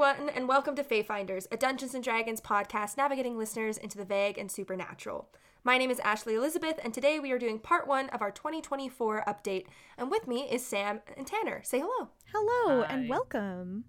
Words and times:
everyone, 0.00 0.28
and 0.28 0.46
welcome 0.46 0.76
to 0.76 0.84
Feyfinders, 0.84 1.48
a 1.50 1.56
Dungeons 1.56 1.92
and 1.92 2.04
Dragons 2.04 2.40
podcast 2.40 2.96
navigating 2.96 3.36
listeners 3.36 3.76
into 3.76 3.98
the 3.98 4.04
vague 4.04 4.38
and 4.38 4.48
supernatural. 4.48 5.28
My 5.64 5.76
name 5.76 5.90
is 5.90 5.98
Ashley 5.98 6.36
Elizabeth, 6.36 6.78
and 6.84 6.94
today 6.94 7.18
we 7.18 7.32
are 7.32 7.38
doing 7.38 7.58
part 7.58 7.88
one 7.88 8.08
of 8.10 8.22
our 8.22 8.30
2024 8.30 9.24
update. 9.26 9.66
And 9.96 10.08
with 10.08 10.28
me 10.28 10.42
is 10.48 10.64
Sam 10.64 11.00
and 11.16 11.26
Tanner. 11.26 11.62
Say 11.64 11.80
hello. 11.80 12.10
Hello 12.32 12.84
Hi. 12.84 12.94
and 12.94 13.08
welcome. 13.08 13.86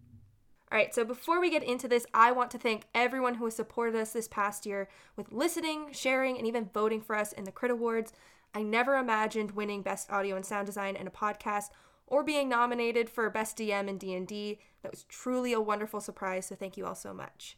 All 0.71 0.79
right, 0.79 0.95
so 0.95 1.05
before 1.05 1.39
we 1.39 1.51
get 1.51 1.61
into 1.61 1.87
this, 1.87 2.07
I 2.11 2.31
want 2.31 2.49
to 2.51 2.57
thank 2.57 2.85
everyone 2.95 3.35
who 3.35 3.45
has 3.45 3.55
supported 3.55 3.95
us 3.95 4.11
this 4.11 4.27
past 4.27 4.65
year 4.65 4.89
with 5.15 5.31
listening, 5.31 5.89
sharing, 5.91 6.39
and 6.39 6.47
even 6.47 6.71
voting 6.73 7.01
for 7.01 7.15
us 7.15 7.33
in 7.33 7.43
the 7.43 7.51
Crit 7.51 7.69
Awards. 7.69 8.13
I 8.55 8.63
never 8.63 8.95
imagined 8.95 9.51
winning 9.51 9.83
Best 9.83 10.09
Audio 10.09 10.35
and 10.35 10.43
Sound 10.43 10.65
Design 10.65 10.95
in 10.95 11.05
a 11.05 11.11
podcast 11.11 11.69
or 12.09 12.23
being 12.23 12.49
nominated 12.49 13.09
for 13.09 13.29
Best 13.29 13.57
DM 13.57 13.87
in 13.87 13.97
D&D. 13.97 14.59
That 14.83 14.91
was 14.91 15.03
truly 15.03 15.53
a 15.53 15.61
wonderful 15.61 16.01
surprise, 16.01 16.47
so 16.47 16.55
thank 16.55 16.75
you 16.77 16.85
all 16.85 16.95
so 16.95 17.13
much. 17.13 17.57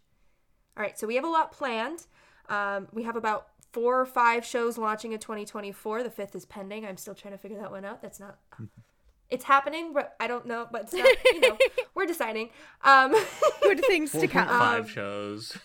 All 0.78 0.84
right, 0.84 0.98
so 0.98 1.08
we 1.08 1.16
have 1.16 1.24
a 1.24 1.30
lot 1.30 1.52
planned. 1.52 2.06
Um, 2.50 2.88
we 2.94 3.04
have 3.04 3.16
about 3.16 3.48
four 3.72 4.00
or 4.00 4.06
five 4.06 4.46
shows 4.46 4.78
launching 4.78 5.14
in 5.14 5.20
2024. 5.20 6.04
The 6.04 6.10
fifth 6.10 6.36
is 6.36 6.46
pending. 6.46 6.86
I'm 6.86 6.98
still 6.98 7.16
trying 7.16 7.34
to 7.34 7.38
figure 7.38 7.58
that 7.60 7.72
one 7.72 7.86
out. 7.86 8.02
That's 8.02 8.20
not... 8.20 8.38
It's 9.30 9.46
happening, 9.46 9.94
but 9.94 10.14
I 10.20 10.28
don't 10.28 10.46
know. 10.46 10.68
But 10.70 10.82
it's 10.82 10.94
not, 10.94 11.08
you 11.24 11.40
know, 11.40 11.58
we're 11.96 12.06
deciding. 12.06 12.50
Um, 12.84 13.16
Good 13.64 13.80
things 13.86 14.12
to 14.12 14.18
Four 14.18 14.28
point 14.28 14.32
come. 14.34 14.48
five 14.50 14.82
Um, 14.82 14.88
shows. 14.90 15.58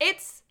it's 0.00 0.42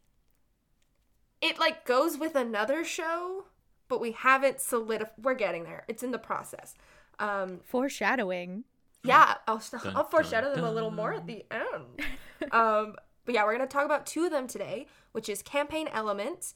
it 1.42 1.60
like 1.60 1.84
goes 1.86 2.18
with 2.18 2.36
another 2.36 2.86
show 2.86 3.47
but 3.88 4.00
we 4.02 4.12
haven't 4.12 4.60
solidified 4.62 5.14
we're 5.22 5.34
getting 5.36 5.64
there. 5.64 5.84
It's 5.88 6.04
in 6.04 6.12
the 6.12 6.20
process. 6.20 6.76
Um 7.20 7.60
Foreshadowing. 7.66 8.64
yeah 9.04 9.36
i'll, 9.48 9.62
Dun, 9.72 9.96
I'll 9.96 10.04
foreshadow 10.04 10.48
dun, 10.48 10.56
them 10.58 10.66
a 10.66 10.72
little 10.72 10.92
more 10.92 11.14
at 11.14 11.26
the 11.28 11.46
end. 11.52 12.52
Um 12.52 12.96
but 13.26 13.34
yeah 13.36 13.44
we're 13.46 13.54
gonna 13.54 13.68
talk 13.68 13.86
about 13.86 14.06
two 14.06 14.26
of 14.26 14.32
them 14.32 14.48
today 14.48 14.88
which 15.12 15.30
is 15.30 15.42
campaign 15.42 15.88
elements 15.92 16.54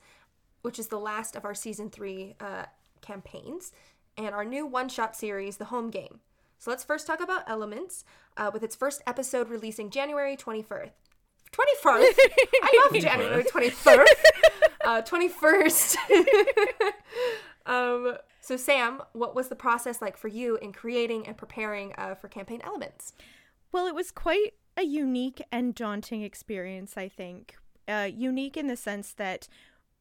which 0.61 0.77
is 0.77 0.87
the 0.87 0.99
last 0.99 1.35
of 1.35 1.45
our 1.45 1.55
season 1.55 1.89
three 1.89 2.35
uh 2.39 2.65
campaigns 3.01 3.71
and 4.17 4.35
our 4.35 4.45
new 4.45 4.65
one-shot 4.65 5.15
series 5.15 5.57
the 5.57 5.65
home 5.65 5.89
game. 5.89 6.19
So 6.59 6.69
let's 6.69 6.83
first 6.83 7.07
talk 7.07 7.21
about 7.21 7.43
elements 7.49 8.03
uh, 8.37 8.51
with 8.53 8.61
its 8.61 8.75
first 8.75 9.01
episode 9.07 9.49
releasing 9.49 9.89
january 9.89 10.37
21st 10.37 10.91
21st 11.51 12.13
i 12.63 12.87
love 12.91 13.01
january 13.01 13.43
21st 13.43 14.05
uh, 14.85 15.01
21st. 15.01 15.95
um, 17.65 18.17
so, 18.39 18.57
Sam, 18.57 19.01
what 19.13 19.35
was 19.35 19.47
the 19.47 19.55
process 19.55 20.01
like 20.01 20.17
for 20.17 20.27
you 20.27 20.57
in 20.57 20.73
creating 20.73 21.27
and 21.27 21.37
preparing 21.37 21.93
uh, 21.97 22.15
for 22.15 22.27
campaign 22.27 22.61
elements? 22.63 23.13
Well, 23.71 23.87
it 23.87 23.95
was 23.95 24.11
quite 24.11 24.53
a 24.75 24.83
unique 24.83 25.41
and 25.51 25.75
daunting 25.75 26.23
experience, 26.23 26.97
I 26.97 27.07
think. 27.07 27.55
Uh, 27.87 28.09
unique 28.11 28.57
in 28.57 28.67
the 28.67 28.75
sense 28.75 29.13
that 29.13 29.47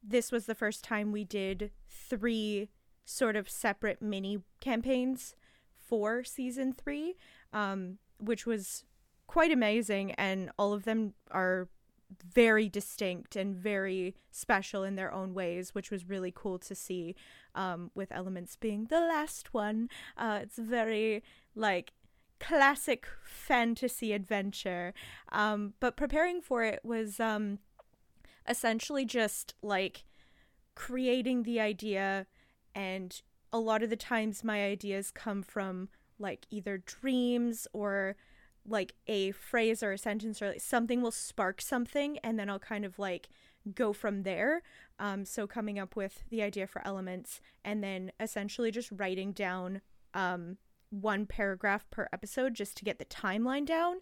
this 0.02 0.32
was 0.32 0.46
the 0.46 0.54
first 0.54 0.82
time 0.82 1.12
we 1.12 1.24
did 1.24 1.70
three 1.88 2.68
sort 3.04 3.36
of 3.36 3.48
separate 3.48 4.00
mini 4.00 4.42
campaigns 4.60 5.34
for 5.78 6.24
season 6.24 6.72
three, 6.72 7.16
um, 7.52 7.98
which 8.18 8.46
was 8.46 8.84
quite 9.26 9.50
amazing. 9.50 10.12
And 10.12 10.50
all 10.58 10.72
of 10.72 10.84
them 10.84 11.14
are 11.30 11.68
very 12.32 12.68
distinct 12.68 13.36
and 13.36 13.54
very 13.54 14.14
special 14.30 14.84
in 14.84 14.96
their 14.96 15.12
own 15.12 15.34
ways, 15.34 15.74
which 15.74 15.90
was 15.90 16.08
really 16.08 16.32
cool 16.34 16.58
to 16.58 16.74
see. 16.74 17.14
Um, 17.54 17.90
with 17.94 18.12
elements 18.12 18.56
being 18.56 18.84
the 18.84 19.00
last 19.00 19.52
one, 19.52 19.88
uh, 20.16 20.40
it's 20.42 20.56
very 20.56 21.22
like 21.54 21.92
classic 22.38 23.06
fantasy 23.24 24.12
adventure. 24.12 24.94
Um, 25.30 25.74
but 25.80 25.96
preparing 25.96 26.40
for 26.40 26.64
it 26.64 26.80
was 26.84 27.20
um, 27.20 27.58
essentially 28.48 29.04
just 29.04 29.54
like 29.62 30.04
creating 30.74 31.42
the 31.42 31.60
idea, 31.60 32.26
and 32.74 33.20
a 33.52 33.58
lot 33.58 33.82
of 33.82 33.90
the 33.90 33.96
times 33.96 34.44
my 34.44 34.64
ideas 34.64 35.10
come 35.10 35.42
from 35.42 35.88
like 36.18 36.46
either 36.50 36.78
dreams 36.78 37.66
or 37.72 38.16
like 38.66 38.94
a 39.06 39.32
phrase 39.32 39.82
or 39.82 39.92
a 39.92 39.98
sentence 39.98 40.40
or 40.40 40.50
like 40.50 40.60
something 40.60 41.00
will 41.00 41.10
spark 41.10 41.60
something 41.60 42.18
and 42.18 42.38
then 42.38 42.48
I'll 42.48 42.58
kind 42.58 42.84
of 42.84 42.98
like 42.98 43.28
go 43.74 43.92
from 43.92 44.22
there. 44.22 44.62
Um, 44.98 45.24
so 45.24 45.46
coming 45.46 45.78
up 45.78 45.96
with 45.96 46.22
the 46.30 46.42
idea 46.42 46.66
for 46.66 46.86
elements 46.86 47.40
and 47.64 47.82
then 47.82 48.12
essentially 48.20 48.70
just 48.70 48.90
writing 48.92 49.32
down 49.32 49.80
um, 50.14 50.58
one 50.90 51.26
paragraph 51.26 51.88
per 51.90 52.08
episode 52.12 52.54
just 52.54 52.76
to 52.78 52.84
get 52.84 52.98
the 52.98 53.04
timeline 53.04 53.64
down 53.64 53.96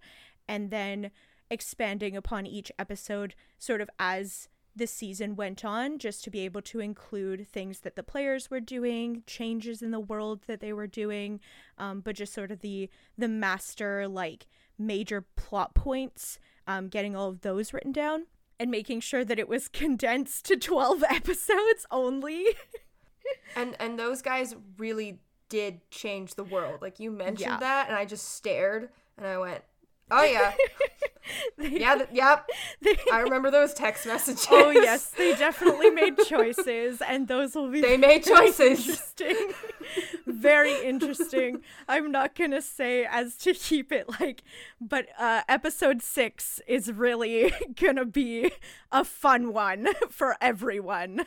and 0.49 0.71
then 0.71 1.11
expanding 1.51 2.17
upon 2.17 2.47
each 2.47 2.71
episode 2.79 3.35
sort 3.59 3.81
of 3.81 3.91
as 3.99 4.49
the 4.79 4.87
season 4.87 5.37
went 5.37 5.65
on 5.65 5.99
just 5.99 6.25
to 6.25 6.31
be 6.31 6.41
able 6.41 6.63
to 6.63 6.81
include 6.81 7.47
things 7.47 7.81
that 7.81 7.97
the 7.97 8.03
players 8.03 8.51
were 8.51 8.61
doing 8.61 9.23
changes 9.27 9.83
in 9.83 9.91
the 9.91 10.01
world 10.01 10.41
that 10.47 10.61
they 10.61 10.73
were 10.73 10.87
doing 10.87 11.41
um, 11.79 12.01
but 12.01 12.15
just 12.17 12.33
sort 12.33 12.51
of 12.51 12.61
the 12.61 12.89
the 13.17 13.29
master 13.29 14.09
like 14.09 14.47
major 14.79 15.21
plot 15.37 15.75
points 15.75 16.39
um, 16.67 16.89
getting 16.89 17.15
all 17.17 17.29
of 17.29 17.41
those 17.43 17.73
written 17.73 17.93
down 17.93 18.27
and 18.61 18.71
making 18.71 19.01
sure 19.01 19.25
that 19.25 19.39
it 19.39 19.49
was 19.49 19.69
condensed 19.83 20.45
to 20.47 20.57
12 20.57 21.03
episodes 21.11 21.87
only 21.91 22.47
And 23.57 23.77
and 23.81 23.99
those 23.99 24.23
guys 24.23 24.55
really 24.79 25.21
did 25.49 25.81
change 25.91 26.35
the 26.35 26.45
world. 26.45 26.81
Like 26.83 27.01
you 27.01 27.11
mentioned 27.11 27.41
Yeah. 27.53 27.59
that, 27.59 27.89
and 27.89 27.97
I 27.97 28.05
just 28.05 28.35
stared 28.35 28.91
and 29.17 29.27
I 29.27 29.39
went, 29.39 29.63
"Oh 30.11 30.23
yeah, 30.25 30.53
They- 31.59 31.81
yeah, 31.81 31.95
th- 31.97 32.09
yep." 32.13 32.49
they- 32.83 32.97
I 33.13 33.21
remember 33.21 33.51
those 33.51 33.75
text 33.75 34.07
messages. 34.07 34.47
oh 34.51 34.71
yes 34.71 35.07
they 35.11 35.35
definitely 35.35 35.91
made 35.91 36.17
choices 36.27 37.01
and 37.03 37.29
those 37.29 37.55
will 37.55 37.71
be 37.71 37.81
They 37.83 37.97
made 37.97 38.25
choices. 38.25 38.87
interesting 38.89 39.53
very 40.27 40.87
interesting 40.87 41.63
i'm 41.89 42.11
not 42.13 42.35
gonna 42.35 42.61
say 42.63 43.07
as 43.11 43.37
to 43.37 43.53
keep 43.55 43.91
it 43.91 44.09
like 44.21 44.43
but 44.81 45.07
uh 45.19 45.41
episode 45.49 46.03
six 46.03 46.61
is 46.67 46.93
really 46.93 47.53
gonna 47.81 48.05
be 48.05 48.53
a 48.93 49.05
fun 49.05 49.53
one 49.53 49.89
for 50.11 50.37
everyone 50.41 51.25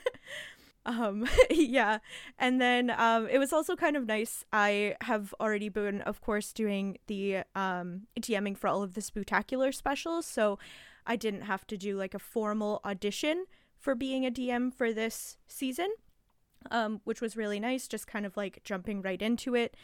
um 0.85 1.27
yeah 1.51 1.99
and 2.39 2.59
then 2.59 2.89
um 2.97 3.27
it 3.29 3.37
was 3.37 3.53
also 3.53 3.75
kind 3.75 3.95
of 3.95 4.07
nice 4.07 4.43
i 4.51 4.95
have 5.01 5.33
already 5.39 5.69
been 5.69 6.01
of 6.01 6.21
course 6.21 6.51
doing 6.51 6.97
the 7.07 7.37
um 7.55 8.07
dming 8.19 8.57
for 8.57 8.67
all 8.67 8.81
of 8.81 8.95
the 8.95 9.01
spectacular 9.01 9.71
specials 9.71 10.25
so 10.25 10.57
i 11.05 11.15
didn't 11.15 11.41
have 11.41 11.65
to 11.67 11.77
do 11.77 11.95
like 11.95 12.13
a 12.13 12.19
formal 12.19 12.81
audition 12.83 13.45
for 13.77 13.93
being 13.93 14.25
a 14.25 14.31
dm 14.31 14.73
for 14.73 14.91
this 14.91 15.37
season 15.47 15.89
um 16.69 17.01
which 17.03 17.21
was 17.21 17.37
really 17.37 17.59
nice 17.59 17.87
just 17.87 18.07
kind 18.07 18.25
of 18.25 18.37
like 18.37 18.61
jumping 18.63 19.01
right 19.01 19.21
into 19.21 19.55
it. 19.55 19.75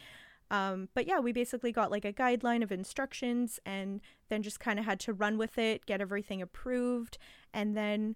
Um 0.52 0.90
but 0.94 1.08
yeah 1.08 1.20
we 1.20 1.32
basically 1.32 1.72
got 1.72 1.92
like 1.92 2.06
a 2.06 2.14
guideline 2.14 2.64
of 2.64 2.72
instructions 2.72 3.60
and 3.66 4.00
then 4.30 4.44
just 4.44 4.60
kind 4.60 4.80
of 4.80 4.86
had 4.86 5.00
to 5.02 5.14
run 5.14 5.38
with 5.38 5.58
it 5.58 5.86
get 5.86 6.02
everything 6.02 6.42
approved 6.42 7.18
and 7.54 7.76
then 7.76 8.16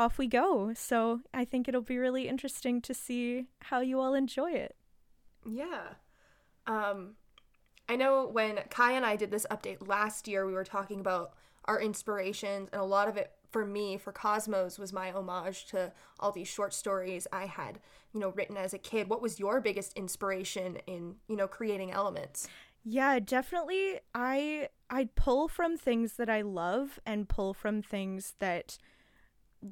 off 0.00 0.18
we 0.18 0.26
go. 0.26 0.72
So 0.74 1.20
I 1.32 1.44
think 1.44 1.68
it'll 1.68 1.82
be 1.82 1.98
really 1.98 2.26
interesting 2.26 2.80
to 2.82 2.94
see 2.94 3.46
how 3.64 3.80
you 3.80 4.00
all 4.00 4.14
enjoy 4.14 4.52
it. 4.52 4.74
Yeah. 5.44 5.94
Um 6.66 7.16
I 7.88 7.96
know 7.96 8.28
when 8.28 8.60
Kai 8.70 8.92
and 8.92 9.04
I 9.04 9.16
did 9.16 9.30
this 9.30 9.46
update 9.50 9.86
last 9.86 10.28
year, 10.28 10.46
we 10.46 10.52
were 10.52 10.64
talking 10.64 11.00
about 11.00 11.34
our 11.64 11.80
inspirations, 11.80 12.68
and 12.72 12.80
a 12.80 12.84
lot 12.84 13.08
of 13.08 13.16
it 13.16 13.32
for 13.50 13.66
me, 13.66 13.98
for 13.98 14.12
Cosmos, 14.12 14.78
was 14.78 14.92
my 14.92 15.10
homage 15.10 15.66
to 15.66 15.92
all 16.20 16.30
these 16.30 16.46
short 16.46 16.72
stories 16.72 17.26
I 17.32 17.46
had, 17.46 17.80
you 18.14 18.20
know, 18.20 18.30
written 18.30 18.56
as 18.56 18.72
a 18.72 18.78
kid. 18.78 19.08
What 19.08 19.20
was 19.20 19.40
your 19.40 19.60
biggest 19.60 19.92
inspiration 19.94 20.76
in, 20.86 21.16
you 21.28 21.34
know, 21.34 21.48
creating 21.48 21.90
elements? 21.90 22.46
Yeah, 22.84 23.18
definitely. 23.18 23.98
I 24.14 24.68
I 24.88 25.08
pull 25.16 25.48
from 25.48 25.76
things 25.76 26.14
that 26.14 26.30
I 26.30 26.42
love 26.42 27.00
and 27.04 27.28
pull 27.28 27.54
from 27.54 27.82
things 27.82 28.34
that 28.38 28.78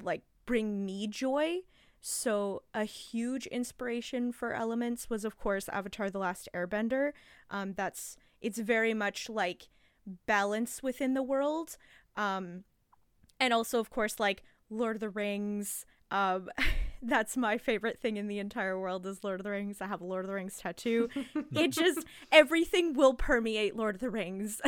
like 0.02 0.22
bring 0.46 0.84
me 0.84 1.06
joy. 1.06 1.58
So 2.00 2.62
a 2.74 2.84
huge 2.84 3.46
inspiration 3.46 4.32
for 4.32 4.54
elements 4.54 5.10
was 5.10 5.24
of 5.24 5.36
course 5.36 5.68
Avatar 5.68 6.10
the 6.10 6.18
Last 6.18 6.48
Airbender. 6.54 7.12
Um 7.50 7.74
that's 7.74 8.16
it's 8.40 8.58
very 8.58 8.94
much 8.94 9.28
like 9.28 9.68
balance 10.26 10.82
within 10.82 11.14
the 11.14 11.22
world. 11.22 11.76
Um 12.16 12.64
and 13.40 13.52
also 13.52 13.78
of 13.80 13.90
course 13.90 14.18
like 14.18 14.42
Lord 14.70 14.96
of 14.96 15.00
the 15.00 15.10
Rings. 15.10 15.84
Um 16.10 16.48
that's 17.02 17.36
my 17.36 17.58
favorite 17.58 17.98
thing 17.98 18.16
in 18.16 18.26
the 18.26 18.38
entire 18.38 18.78
world 18.78 19.06
is 19.06 19.22
Lord 19.22 19.40
of 19.40 19.44
the 19.44 19.50
Rings. 19.50 19.80
I 19.80 19.86
have 19.86 20.00
a 20.00 20.04
Lord 20.04 20.24
of 20.24 20.28
the 20.28 20.34
Rings 20.34 20.58
tattoo. 20.58 21.08
it 21.52 21.72
just 21.72 22.04
everything 22.32 22.94
will 22.94 23.14
permeate 23.14 23.76
Lord 23.76 23.96
of 23.96 24.00
the 24.00 24.10
Rings. 24.10 24.60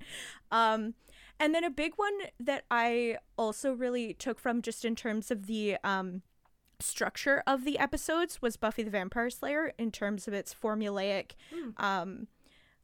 um 0.50 0.94
and 1.40 1.54
then 1.54 1.64
a 1.64 1.70
big 1.70 1.92
one 1.96 2.14
that 2.40 2.64
I 2.70 3.18
also 3.36 3.72
really 3.72 4.14
took 4.14 4.38
from 4.38 4.62
just 4.62 4.84
in 4.84 4.96
terms 4.96 5.30
of 5.30 5.46
the 5.46 5.76
um 5.84 6.22
structure 6.80 7.42
of 7.46 7.64
the 7.64 7.78
episodes 7.78 8.40
was 8.40 8.56
Buffy 8.56 8.84
the 8.84 8.90
Vampire 8.90 9.30
Slayer 9.30 9.72
in 9.78 9.90
terms 9.90 10.28
of 10.28 10.34
its 10.34 10.54
formulaic 10.54 11.32
um 11.76 12.28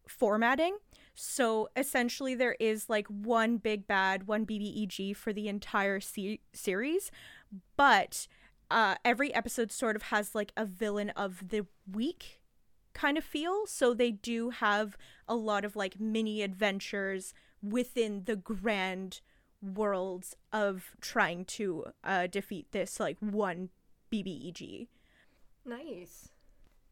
formatting. 0.07 0.77
So 1.15 1.69
essentially, 1.77 2.35
there 2.35 2.57
is 2.59 2.91
like 2.91 3.07
one 3.07 3.59
big 3.59 3.87
bad, 3.87 4.27
one 4.27 4.45
BBEG 4.45 5.17
for 5.17 5.33
the 5.33 5.49
entire 5.49 6.01
se- 6.01 6.41
series, 6.53 7.11
but 7.77 8.27
uh, 8.71 8.97
every 9.05 9.33
episode 9.33 9.71
sort 9.71 9.95
of 9.95 10.03
has 10.05 10.35
like 10.35 10.53
a 10.57 10.65
villain 10.67 11.11
of 11.11 11.49
the 11.51 11.67
week 11.91 12.41
kind 12.93 13.17
of 13.17 13.25
feel. 13.25 13.67
So 13.67 13.95
they 13.95 14.11
do 14.11 14.51
have 14.51 14.97
a 15.29 15.37
lot 15.37 15.65
of 15.65 15.77
like 15.77 16.01
mini 16.01 16.43
adventures 16.43 17.33
within 17.65 18.25
the 18.25 18.37
grand 18.37 19.21
worlds 19.63 20.37
of 20.53 20.91
trying 21.01 21.45
to 21.45 21.87
uh, 22.03 22.27
defeat 22.27 22.71
this 22.73 23.01
like 23.01 23.17
one 23.21 23.71
BBEG. 24.13 24.89
Nice. 25.65 26.29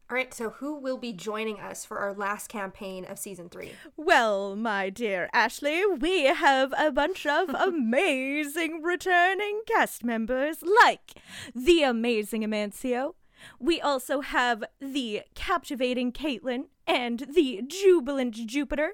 All 0.09 0.17
right, 0.17 0.33
so 0.33 0.49
who 0.51 0.77
will 0.77 0.97
be 0.97 1.13
joining 1.13 1.59
us 1.59 1.85
for 1.85 1.97
our 1.99 2.13
last 2.13 2.49
campaign 2.49 3.05
of 3.05 3.17
season 3.17 3.49
three? 3.49 3.71
Well, 3.95 4.55
my 4.55 4.89
dear 4.89 5.29
Ashley, 5.33 5.85
we 5.85 6.25
have 6.25 6.73
a 6.77 6.91
bunch 6.91 7.25
of 7.25 7.49
amazing 7.55 8.83
returning 8.83 9.61
cast 9.65 10.03
members 10.03 10.57
like 10.61 11.13
the 11.55 11.83
amazing 11.83 12.43
Amancio. 12.43 13.13
We 13.59 13.79
also 13.81 14.21
have 14.21 14.63
the 14.79 15.23
captivating 15.35 16.11
Caitlin 16.11 16.65
and 16.85 17.25
the 17.33 17.61
jubilant 17.65 18.35
Jupiter 18.35 18.93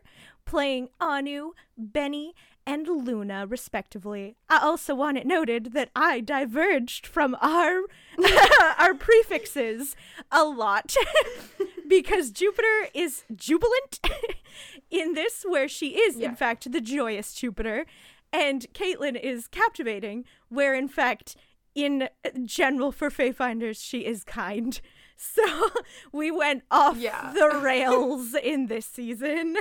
playing 0.50 0.90
Anu, 1.00 1.52
Benny, 1.78 2.34
and 2.66 2.88
Luna, 2.88 3.46
respectively. 3.48 4.36
I 4.50 4.58
also 4.64 4.96
want 4.96 5.18
it 5.20 5.28
noted 5.28 5.74
that 5.74 5.90
I 5.96 6.20
diverged 6.22 7.06
from 7.06 7.36
our 7.40 7.82
our 8.80 8.94
prefixes 8.96 9.96
a 10.32 10.44
lot 10.44 10.96
because 11.88 12.32
Jupiter 12.32 12.88
is 12.94 13.24
jubilant 13.36 14.00
in 14.90 15.14
this, 15.14 15.46
where 15.48 15.68
she 15.68 15.90
is 16.00 16.18
Yeah. 16.18 16.30
in 16.30 16.36
fact 16.36 16.72
the 16.72 16.82
joyous 16.82 17.34
Jupiter, 17.34 17.86
and 18.34 18.66
Caitlin 18.74 19.20
is 19.20 19.48
captivating, 19.48 20.26
where 20.50 20.74
in 20.74 20.88
fact 20.88 21.36
in 21.76 22.10
general 22.44 22.92
for 22.92 23.10
Fey 23.12 23.32
Finders 23.32 23.82
she 23.82 24.00
is 24.06 24.24
kind. 24.24 24.82
So 25.22 25.70
we 26.14 26.32
went 26.32 26.64
off 26.72 26.98
Yeah. 26.98 27.34
the 27.34 27.60
rails 27.62 28.34
in 28.36 28.68
this 28.68 28.86
season. 28.86 29.58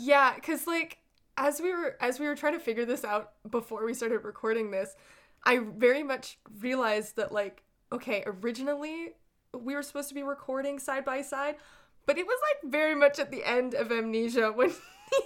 Yeah, 0.00 0.34
because 0.34 0.66
like 0.66 0.98
as 1.36 1.60
we 1.60 1.72
were 1.72 1.96
as 2.00 2.20
we 2.20 2.26
were 2.26 2.36
trying 2.36 2.52
to 2.52 2.60
figure 2.60 2.84
this 2.84 3.04
out 3.04 3.32
before 3.50 3.84
we 3.84 3.94
started 3.94 4.18
recording 4.24 4.70
this, 4.70 4.94
I 5.44 5.58
very 5.58 6.04
much 6.04 6.38
realized 6.60 7.16
that 7.16 7.32
like 7.32 7.64
okay, 7.92 8.22
originally 8.24 9.14
we 9.52 9.74
were 9.74 9.82
supposed 9.82 10.08
to 10.10 10.14
be 10.14 10.22
recording 10.22 10.78
side 10.78 11.04
by 11.04 11.22
side, 11.22 11.56
but 12.06 12.16
it 12.16 12.26
was 12.26 12.38
like 12.48 12.70
very 12.70 12.94
much 12.94 13.18
at 13.18 13.32
the 13.32 13.44
end 13.44 13.74
of 13.74 13.90
Amnesia 13.90 14.52
when 14.54 14.70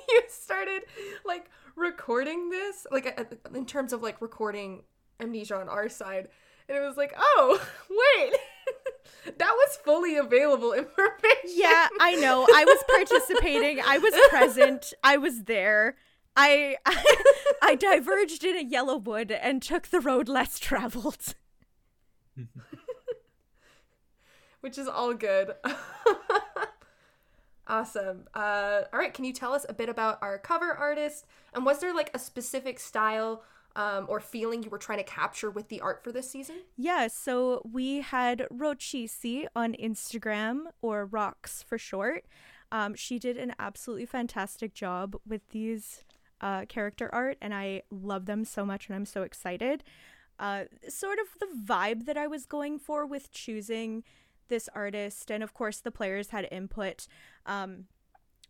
you 0.09 0.23
started 0.29 0.85
like 1.27 1.51
recording 1.77 2.49
this, 2.49 2.87
like 2.91 3.21
in 3.55 3.67
terms 3.67 3.93
of 3.93 4.03
like 4.03 4.23
recording 4.23 4.85
Amnesia 5.21 5.57
on 5.57 5.69
our 5.69 5.91
side, 5.91 6.29
and 6.67 6.79
it 6.79 6.81
was 6.81 6.97
like, 6.97 7.13
oh 7.19 7.61
wait. 7.91 8.35
that 9.39 9.53
was 9.53 9.77
fully 9.85 10.17
available 10.17 10.73
information. 10.73 11.41
Yeah, 11.47 11.89
I 12.01 12.17
know. 12.17 12.47
I 12.55 12.65
was 12.65 12.83
participating. 12.89 13.81
I 13.85 13.99
was 13.99 14.15
present. 14.31 14.93
I 15.03 15.17
was 15.17 15.45
there. 15.45 15.97
I, 16.37 16.77
I 16.87 17.23
I 17.63 17.75
diverged 17.75 18.45
in 18.45 18.57
a 18.57 18.63
yellow 18.63 18.97
wood 18.97 19.31
and 19.31 19.63
took 19.63 19.89
the 19.89 20.01
road 20.01 20.29
less 20.29 20.59
traveled. 20.59 21.35
which 24.61 24.79
is 24.79 24.89
all 24.89 25.13
good. 25.13 25.55
awesome. 27.67 28.25
Uh, 28.35 28.83
all 28.93 28.99
right, 28.99 29.13
can 29.13 29.25
you 29.25 29.33
tell 29.33 29.53
us 29.53 29.67
a 29.69 29.75
bit 29.75 29.89
about 29.89 30.19
our 30.23 30.39
cover 30.39 30.73
artist? 30.73 31.27
And 31.53 31.67
was 31.67 31.81
there 31.81 31.95
like 31.95 32.11
a 32.15 32.19
specific 32.19 32.79
style 32.79 33.43
um, 33.77 34.07
or 34.09 34.21
feeling 34.21 34.63
you 34.63 34.71
were 34.71 34.79
trying 34.79 34.99
to 34.99 35.05
capture 35.05 35.51
with 35.51 35.69
the 35.69 35.81
art 35.81 36.03
for 36.03 36.13
this 36.13 36.31
season? 36.31 36.57
Yeah, 36.77 37.09
so 37.09 37.63
we 37.71 38.01
had 38.01 38.47
Rochisi 38.53 39.47
on 39.57 39.75
Instagram 39.75 40.65
or 40.81 41.07
Rocks 41.07 41.63
for 41.63 41.79
short. 41.79 42.25
Um, 42.71 42.95
she 42.95 43.19
did 43.19 43.37
an 43.37 43.55
absolutely 43.59 44.07
fantastic 44.07 44.75
job 44.75 45.17
with 45.27 45.43
these 45.51 46.05
uh, 46.41 46.65
character 46.67 47.09
art, 47.13 47.39
and 47.41 47.55
I 47.55 47.83
love 47.91 48.27
them 48.27 48.45
so 48.45 48.65
much, 48.65 48.89
and 48.89 48.97
I'm 48.97 49.07
so 49.07 49.23
excited. 49.23 49.85
Uh, 50.39 50.65
sort 50.89 51.19
of 51.19 51.39
the 51.39 51.47
vibe 51.65 52.07
that 52.07 52.17
I 52.17 52.27
was 52.27 52.47
going 52.47 52.79
for 52.79 53.07
with 53.07 53.31
choosing 53.31 54.03
this 54.49 54.69
artist, 54.75 55.31
and 55.31 55.43
of 55.43 55.55
course 55.55 55.81
the 55.81 55.91
players 55.91 56.31
had 56.31 56.49
input. 56.51 57.07
Um, 57.47 57.85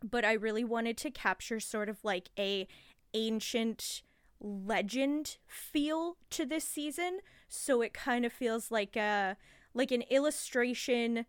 but 0.03 0.25
I 0.25 0.33
really 0.33 0.65
wanted 0.65 0.97
to 0.99 1.11
capture 1.11 1.61
sort 1.61 1.89
of 1.89 1.99
like 2.03 2.31
a 2.39 2.67
ancient 3.15 4.03
legend 4.43 5.39
feel 5.47 6.17
to 6.31 6.45
this 6.45 6.65
season. 6.65 7.21
So 7.49 7.83
it 7.83 7.95
kind 7.95 8.25
of 8.25 8.33
feels 8.33 8.71
like 8.71 8.97
a 8.97 9.37
like 9.75 9.91
an 9.91 10.03
illustration 10.11 11.27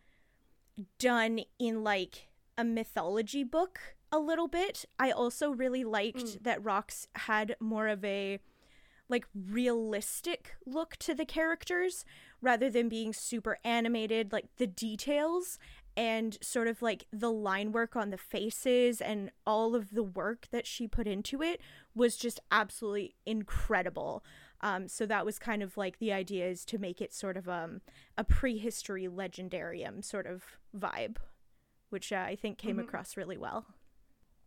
done 0.99 1.41
in 1.59 1.83
like 1.83 2.27
a 2.57 2.63
mythology 2.63 3.43
book 3.43 3.79
a 4.11 4.19
little 4.19 4.47
bit. 4.47 4.85
I 4.99 5.11
also 5.11 5.51
really 5.51 5.83
liked 5.83 6.17
mm. 6.17 6.43
that 6.43 6.63
Rocks 6.63 7.07
had 7.15 7.55
more 7.59 7.87
of 7.87 8.03
a 8.03 8.39
like 9.09 9.25
realistic 9.35 10.55
look 10.65 10.95
to 10.97 11.13
the 11.13 11.25
characters 11.25 12.05
rather 12.41 12.69
than 12.69 12.89
being 12.89 13.13
super 13.13 13.57
animated. 13.63 14.31
Like 14.31 14.47
the 14.57 14.67
details 14.67 15.59
and 15.95 16.37
sort 16.41 16.67
of 16.67 16.81
like 16.81 17.05
the 17.11 17.31
line 17.31 17.71
work 17.71 17.95
on 17.95 18.09
the 18.09 18.17
faces 18.17 18.99
and 19.01 19.31
all 19.45 19.75
of 19.75 19.91
the 19.91 20.03
work 20.03 20.47
that 20.51 20.65
she 20.65 20.87
put 20.87 21.07
into 21.07 21.41
it 21.41 21.59
was 21.95 22.15
just 22.17 22.39
absolutely 22.51 23.15
incredible 23.25 24.23
um, 24.61 24.87
so 24.87 25.05
that 25.05 25.25
was 25.25 25.37
kind 25.39 25.61
of 25.61 25.75
like 25.75 25.99
the 25.99 26.13
idea 26.13 26.47
is 26.47 26.63
to 26.63 26.77
make 26.77 27.01
it 27.01 27.13
sort 27.13 27.35
of 27.35 27.49
um, 27.49 27.81
a 28.17 28.23
prehistory 28.23 29.07
legendarium 29.07 30.03
sort 30.03 30.25
of 30.25 30.43
vibe 30.77 31.17
which 31.89 32.11
uh, 32.11 32.17
i 32.27 32.35
think 32.35 32.57
came 32.57 32.79
across 32.79 33.15
really 33.17 33.37
well 33.37 33.65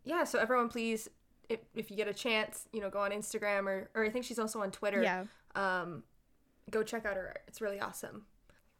Yeah, 0.03 0.23
so 0.23 0.39
everyone 0.39 0.69
please 0.69 1.09
if, 1.49 1.59
if 1.73 1.89
you 1.89 1.95
get 1.95 2.09
a 2.09 2.13
chance, 2.13 2.67
you 2.73 2.81
know, 2.81 2.89
go 2.89 2.99
on 2.99 3.11
Instagram 3.11 3.67
or 3.67 3.89
or 3.95 4.03
I 4.03 4.09
think 4.09 4.25
she's 4.25 4.39
also 4.39 4.61
on 4.61 4.71
Twitter. 4.71 5.01
yeah 5.01 5.23
um, 5.55 6.03
go 6.69 6.83
check 6.83 7.05
out 7.05 7.15
her 7.15 7.27
art. 7.27 7.41
It's 7.47 7.61
really 7.61 7.79
awesome. 7.79 8.25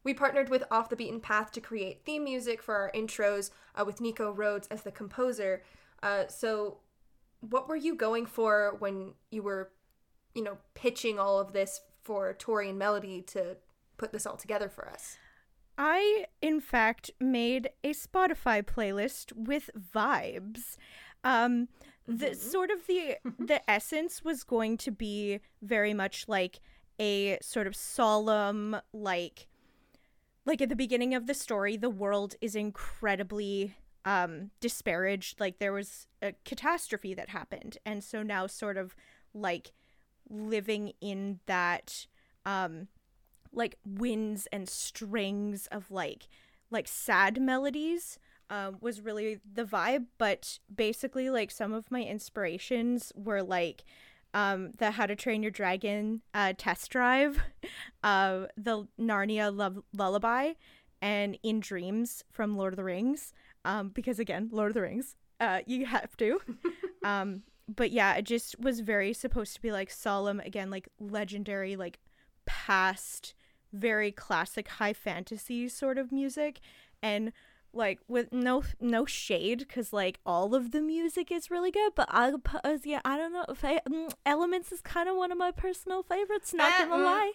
We 0.07 0.13
partnered 0.13 0.47
with 0.47 0.63
Off 0.71 0.87
the 0.87 0.95
Beaten 0.95 1.19
Path 1.19 1.51
to 1.51 1.59
create 1.59 2.05
theme 2.05 2.23
music 2.23 2.63
for 2.63 2.73
our 2.75 2.89
intros 2.95 3.51
uh, 3.75 3.83
with 3.83 3.99
Nico 3.99 4.31
Rhodes 4.31 4.65
as 4.71 4.83
the 4.83 4.89
composer. 4.89 5.63
Uh, 6.01 6.27
so, 6.29 6.77
what 7.41 7.67
were 7.67 7.75
you 7.75 7.93
going 7.93 8.25
for 8.25 8.77
when 8.79 9.15
you 9.31 9.43
were, 9.43 9.73
you 10.33 10.41
know, 10.41 10.59
pitching 10.75 11.19
all 11.19 11.41
of 11.41 11.51
this 11.51 11.81
for 12.03 12.33
Tori 12.35 12.69
and 12.69 12.79
Melody 12.79 13.21
to 13.23 13.57
put 13.97 14.13
this 14.13 14.25
all 14.25 14.37
together 14.37 14.69
for 14.69 14.87
us? 14.87 15.17
I, 15.77 16.27
in 16.41 16.61
fact, 16.61 17.11
made 17.19 17.71
a 17.83 17.91
Spotify 17.91 18.63
playlist 18.63 19.33
with 19.35 19.69
vibes. 19.93 20.77
Um, 21.25 21.67
the 22.07 22.33
sort 22.33 22.71
of 22.71 22.87
the 22.87 23.17
the 23.39 23.69
essence 23.69 24.23
was 24.23 24.45
going 24.45 24.77
to 24.77 24.91
be 24.91 25.41
very 25.61 25.93
much 25.93 26.29
like 26.29 26.61
a 26.97 27.39
sort 27.41 27.67
of 27.67 27.75
solemn, 27.75 28.77
like, 28.93 29.47
like 30.47 30.61
at 30.61 30.69
the 30.69 30.75
beginning 30.75 31.13
of 31.13 31.27
the 31.27 31.33
story, 31.33 31.75
the 31.75 31.89
world 31.89 32.35
is 32.41 32.55
incredibly 32.55 33.75
um 34.05 34.49
disparaged. 34.61 35.39
Like 35.39 35.59
there 35.59 35.73
was 35.73 36.07
a 36.21 36.33
catastrophe 36.45 37.13
that 37.13 37.29
happened, 37.29 37.77
and 37.85 38.03
so 38.03 38.23
now 38.23 38.47
sort 38.47 38.77
of 38.77 38.95
like 39.33 39.73
living 40.29 40.93
in 41.01 41.39
that 41.45 42.07
um 42.45 42.87
like 43.53 43.75
winds 43.85 44.47
and 44.51 44.67
strings 44.69 45.67
of 45.67 45.91
like 45.91 46.27
like 46.71 46.87
sad 46.87 47.41
melodies 47.41 48.17
um, 48.49 48.77
was 48.81 49.01
really 49.01 49.39
the 49.53 49.63
vibe 49.63 50.05
but 50.17 50.59
basically 50.73 51.29
like 51.29 51.49
some 51.49 51.73
of 51.73 51.89
my 51.89 52.03
inspirations 52.03 53.11
were 53.15 53.41
like 53.41 53.83
um, 54.37 54.69
the 54.77 54.91
how 54.91 55.07
to 55.07 55.15
train 55.15 55.41
your 55.41 55.51
dragon 55.51 56.21
uh, 56.35 56.53
test 56.55 56.91
drive 56.91 57.39
uh, 58.03 58.45
the 58.55 58.87
narnia 58.99 59.55
love 59.55 59.79
lullaby 59.97 60.53
and 61.01 61.37
in 61.41 61.59
dreams 61.59 62.23
from 62.31 62.55
lord 62.55 62.73
of 62.73 62.77
the 62.77 62.83
rings. 62.83 63.33
Um, 63.65 63.89
because 63.89 64.19
again 64.19 64.49
lord 64.51 64.69
of 64.69 64.75
the 64.75 64.81
rings 64.81 65.15
uh, 65.39 65.61
you 65.65 65.85
have 65.85 66.15
to. 66.17 66.39
Um, 67.03 67.43
but 67.73 67.91
yeah 67.91 68.15
it 68.15 68.23
just 68.23 68.59
was 68.59 68.81
very 68.81 69.13
supposed 69.13 69.53
to 69.55 69.61
be 69.61 69.71
like 69.71 69.89
solemn 69.89 70.41
again 70.41 70.69
like 70.69 70.89
legendary 70.99 71.77
like 71.77 71.99
past 72.45 73.33
very 73.71 74.11
classic 74.11 74.67
high 74.67 74.93
fantasy 74.93 75.69
sort 75.69 75.97
of 75.97 76.11
music. 76.11 76.59
And 77.01 77.31
like 77.77 77.99
with 78.07 78.31
no 78.33 78.63
no 78.81 79.05
shade 79.05 79.59
because 79.59 79.93
like 79.93 80.19
all 80.25 80.53
of 80.55 80.71
the 80.71 80.81
music 80.81 81.31
is 81.31 81.49
really 81.51 81.71
good 81.71 81.93
but 81.95 82.07
i 82.11 82.31
uh, 82.63 82.77
yeah 82.83 82.99
i 83.05 83.15
don't 83.17 83.31
know 83.31 83.45
fa- 83.53 83.81
mm, 83.89 84.11
elements 84.25 84.71
is 84.71 84.81
kind 84.81 85.07
of 85.07 85.15
one 85.15 85.31
of 85.31 85.37
my 85.37 85.51
personal 85.51 86.03
favorites 86.03 86.53
not 86.53 86.71
Eh, 86.79 86.85
gonna 86.85 87.03
mm, 87.03 87.05
lie 87.05 87.31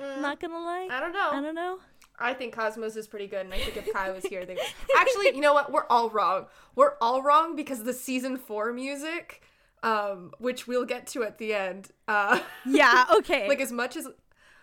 mm. 0.00 0.20
not 0.22 0.40
gonna 0.40 0.58
lie 0.58 0.88
I 0.90 1.00
don't 1.00 1.12
know. 1.12 1.28
i 1.32 1.40
don't 1.40 1.54
know 1.54 1.78
I 2.22 2.34
think 2.34 2.54
Cosmos 2.54 2.96
is 2.96 3.08
pretty 3.08 3.26
good, 3.26 3.46
and 3.46 3.54
I 3.54 3.58
think 3.58 3.78
if 3.78 3.90
Kai 3.94 4.10
was 4.10 4.24
here, 4.26 4.44
they 4.44 4.54
actually, 4.98 5.34
you 5.34 5.40
know 5.40 5.54
what? 5.54 5.72
We're 5.72 5.86
all 5.88 6.10
wrong. 6.10 6.48
We're 6.76 6.96
all 7.00 7.22
wrong 7.22 7.56
because 7.56 7.82
the 7.82 7.94
season 7.94 8.36
four 8.36 8.74
music, 8.74 9.40
um, 9.82 10.32
which 10.38 10.66
we'll 10.68 10.84
get 10.84 11.06
to 11.14 11.22
at 11.22 11.38
the 11.38 11.54
end. 11.54 11.88
Uh, 12.06 12.40
yeah. 12.66 13.06
Okay. 13.16 13.48
like 13.48 13.62
as 13.62 13.72
much 13.72 13.96
as 13.96 14.06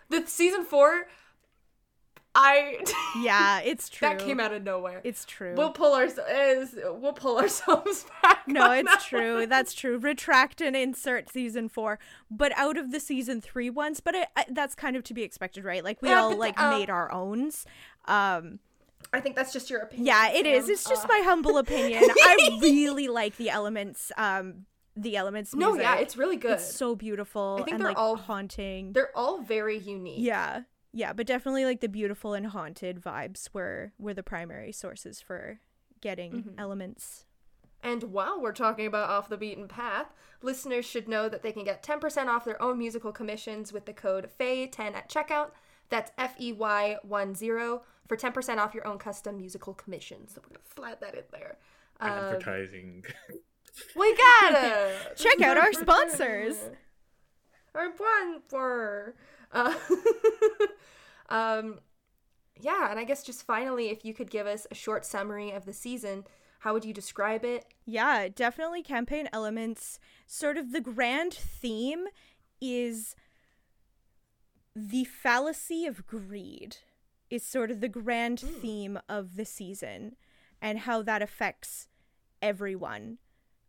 the 0.08 0.24
season 0.26 0.64
four, 0.64 1.08
I 2.40 2.78
yeah, 3.20 3.60
it's 3.64 3.88
true. 3.88 4.08
that 4.08 4.18
came 4.20 4.38
out 4.38 4.52
of 4.52 4.62
nowhere. 4.62 5.00
It's 5.02 5.24
true. 5.24 5.54
We'll 5.56 5.72
pull 5.72 5.92
our 5.94 6.04
is 6.04 6.76
we'll 6.76 7.12
pull 7.12 7.38
ourselves 7.38 8.06
back. 8.22 8.46
no, 8.46 8.70
it's 8.72 8.88
that 8.88 9.00
true. 9.02 9.40
one. 9.40 9.48
That's 9.48 9.74
true. 9.74 9.98
Retract 9.98 10.60
and 10.60 10.76
insert 10.76 11.28
season 11.30 11.68
four, 11.68 11.98
but 12.30 12.52
out 12.56 12.76
of 12.78 12.92
the 12.92 13.00
season 13.00 13.40
three 13.40 13.70
ones. 13.70 14.00
But 14.00 14.14
it, 14.14 14.28
I, 14.36 14.44
that's 14.50 14.74
kind 14.76 14.94
of 14.96 15.02
to 15.04 15.14
be 15.14 15.22
expected, 15.24 15.64
right? 15.64 15.82
Like 15.82 16.00
we 16.00 16.10
Yeah, 16.10 16.20
all 16.20 16.36
like 16.36 16.58
uh, 16.60 16.70
made 16.78 16.90
our 16.90 17.10
owns. 17.12 17.66
Um, 18.04 18.60
I 19.12 19.20
think 19.20 19.34
that's 19.36 19.52
just 19.52 19.68
your 19.70 19.80
opinion. 19.80 20.06
yeah, 20.06 20.30
it 20.30 20.46
is. 20.46 20.68
It's 20.68 20.84
just 20.84 21.04
Uh, 21.04 21.08
my 21.08 21.22
humble 21.24 21.58
opinion. 21.64 22.04
I 22.04 22.58
really 22.62 23.08
like 23.08 23.36
the 23.36 23.50
elements. 23.50 24.12
Um, 24.16 24.66
the 24.96 25.16
elements. 25.16 25.54
no. 25.54 25.74
Yeah, 25.74 25.96
it's 25.96 26.16
really 26.16 26.36
good. 26.36 26.52
It's 26.54 26.74
so 26.74 26.94
beautiful 26.94 27.58
I 27.60 27.64
think 27.64 27.74
and 27.74 27.80
they're 27.80 27.88
like 27.88 27.98
all- 27.98 28.16
haunting. 28.16 28.92
They're 28.92 29.16
all 29.16 29.40
very 29.42 29.78
unique. 29.78 30.18
Yeah, 30.20 30.62
yeah, 30.92 31.12
but 31.12 31.26
definitely 31.26 31.64
like 31.64 31.80
the 31.80 31.88
beautiful 31.88 32.34
and 32.34 32.46
haunted 32.48 33.00
vibes 33.00 33.48
were 33.52 33.92
were 33.98 34.14
the 34.14 34.22
primary 34.22 34.72
sources 34.72 35.20
for 35.20 35.60
getting 36.00 36.32
Mm-hmm. 36.32 36.58
elements. 36.58 37.24
And 37.82 38.04
while 38.04 38.40
we're 38.40 38.52
talking 38.52 38.86
about 38.86 39.08
off 39.08 39.28
the 39.28 39.36
beaten 39.36 39.68
path, 39.68 40.12
listeners 40.42 40.84
should 40.84 41.06
know 41.08 41.28
that 41.28 41.42
they 41.44 41.52
can 41.52 41.62
get 41.62 41.80
10% 41.82 42.26
off 42.26 42.44
their 42.44 42.60
own 42.60 42.76
musical 42.76 43.12
commissions 43.12 43.72
with 43.72 43.86
the 43.86 43.92
code 43.92 44.28
FEY10 44.38 44.94
at 44.96 45.08
checkout. 45.08 45.50
That's 45.88 46.10
F 46.18 46.34
E 46.40 46.52
Y 46.52 46.96
1 47.02 47.34
0 47.36 47.82
for 48.08 48.16
10% 48.16 48.58
off 48.58 48.74
your 48.74 48.86
own 48.86 48.98
custom 48.98 49.36
musical 49.36 49.74
commissions. 49.74 50.32
So 50.34 50.40
we're 50.42 50.48
going 50.56 50.60
to 50.68 50.74
slide 50.74 51.00
that 51.00 51.14
in 51.14 51.24
there. 51.30 51.58
Um, 52.00 52.10
Advertising. 52.10 53.04
we 53.96 54.16
gotta 54.16 54.92
Check 55.16 55.40
out 55.40 55.56
our 55.56 55.72
sponsors. 55.72 56.56
Our 57.74 57.92
sponsor. 57.94 59.14
Uh, 59.52 59.74
um, 61.28 61.80
yeah, 62.60 62.90
and 62.90 62.98
I 62.98 63.04
guess 63.04 63.22
just 63.22 63.42
finally, 63.42 63.90
if 63.90 64.04
you 64.04 64.14
could 64.14 64.30
give 64.30 64.46
us 64.46 64.66
a 64.70 64.74
short 64.74 65.04
summary 65.04 65.50
of 65.50 65.64
the 65.64 65.72
season, 65.72 66.24
how 66.60 66.72
would 66.72 66.84
you 66.84 66.92
describe 66.92 67.44
it? 67.44 67.64
Yeah, 67.84 68.28
definitely 68.28 68.82
campaign 68.82 69.28
elements. 69.32 69.98
Sort 70.26 70.56
of 70.56 70.72
the 70.72 70.80
grand 70.80 71.32
theme 71.32 72.06
is 72.60 73.14
the 74.74 75.04
fallacy 75.04 75.86
of 75.86 76.06
greed, 76.06 76.78
is 77.30 77.44
sort 77.44 77.70
of 77.70 77.80
the 77.80 77.88
grand 77.88 78.40
theme 78.40 78.98
of 79.08 79.36
the 79.36 79.44
season 79.44 80.16
and 80.60 80.80
how 80.80 81.02
that 81.02 81.22
affects 81.22 81.88
everyone. 82.42 83.18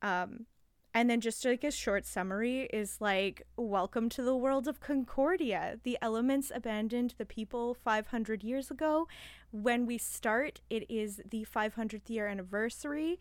Um, 0.01 0.45
and 0.93 1.09
then 1.09 1.21
just 1.21 1.45
like 1.45 1.63
a 1.63 1.71
short 1.71 2.05
summary 2.05 2.67
is 2.73 2.99
like, 2.99 3.43
welcome 3.57 4.09
to 4.09 4.23
the 4.23 4.35
world 4.35 4.67
of 4.67 4.79
Concordia. 4.79 5.79
The 5.83 5.97
elements 6.01 6.51
abandoned 6.53 7.13
the 7.17 7.25
people 7.25 7.75
500 7.75 8.43
years 8.43 8.71
ago. 8.71 9.07
When 9.51 9.85
we 9.85 9.97
start, 9.97 10.61
it 10.69 10.89
is 10.89 11.21
the 11.29 11.45
500th 11.53 12.09
year 12.09 12.27
anniversary. 12.27 13.19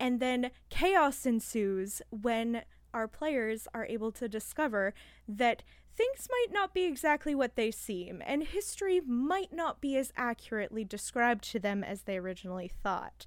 And 0.00 0.18
then 0.18 0.50
chaos 0.70 1.26
ensues 1.26 2.00
when 2.10 2.62
our 2.94 3.06
players 3.06 3.68
are 3.74 3.86
able 3.86 4.12
to 4.12 4.28
discover 4.28 4.94
that 5.28 5.62
things 5.96 6.28
might 6.30 6.52
not 6.52 6.72
be 6.72 6.84
exactly 6.84 7.34
what 7.34 7.56
they 7.56 7.70
seem, 7.70 8.22
and 8.24 8.42
history 8.42 9.00
might 9.00 9.52
not 9.52 9.80
be 9.80 9.96
as 9.96 10.12
accurately 10.16 10.84
described 10.84 11.44
to 11.44 11.58
them 11.58 11.84
as 11.84 12.02
they 12.02 12.16
originally 12.16 12.70
thought. 12.82 13.26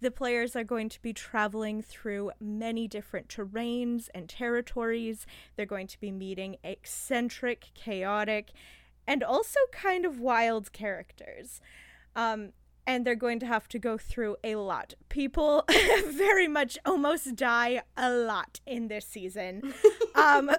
The 0.00 0.10
players 0.10 0.54
are 0.54 0.64
going 0.64 0.88
to 0.90 1.00
be 1.00 1.12
traveling 1.12 1.82
through 1.82 2.32
many 2.40 2.86
different 2.86 3.28
terrains 3.28 4.08
and 4.14 4.28
territories. 4.28 5.26
They're 5.56 5.66
going 5.66 5.86
to 5.88 6.00
be 6.00 6.10
meeting 6.10 6.56
eccentric, 6.62 7.70
chaotic, 7.74 8.50
and 9.06 9.22
also 9.22 9.58
kind 9.72 10.04
of 10.04 10.20
wild 10.20 10.72
characters. 10.72 11.60
Um, 12.14 12.52
and 12.86 13.04
they're 13.04 13.14
going 13.14 13.40
to 13.40 13.46
have 13.46 13.68
to 13.68 13.78
go 13.78 13.98
through 13.98 14.36
a 14.44 14.56
lot. 14.56 14.94
People 15.08 15.64
very 16.06 16.46
much 16.46 16.78
almost 16.84 17.34
die 17.34 17.82
a 17.96 18.10
lot 18.10 18.60
in 18.64 18.88
this 18.88 19.04
season, 19.04 19.74
um, 20.14 20.50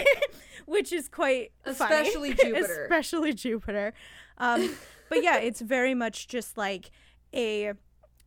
which 0.66 0.92
is 0.92 1.08
quite 1.08 1.52
funny. 1.64 1.72
Especially 1.72 2.34
Jupiter. 2.34 2.82
especially 2.84 3.32
Jupiter. 3.32 3.94
Um, 4.38 4.74
but 5.08 5.22
yeah, 5.22 5.38
it's 5.38 5.60
very 5.60 5.94
much 5.94 6.28
just 6.28 6.56
like 6.58 6.90
a. 7.34 7.74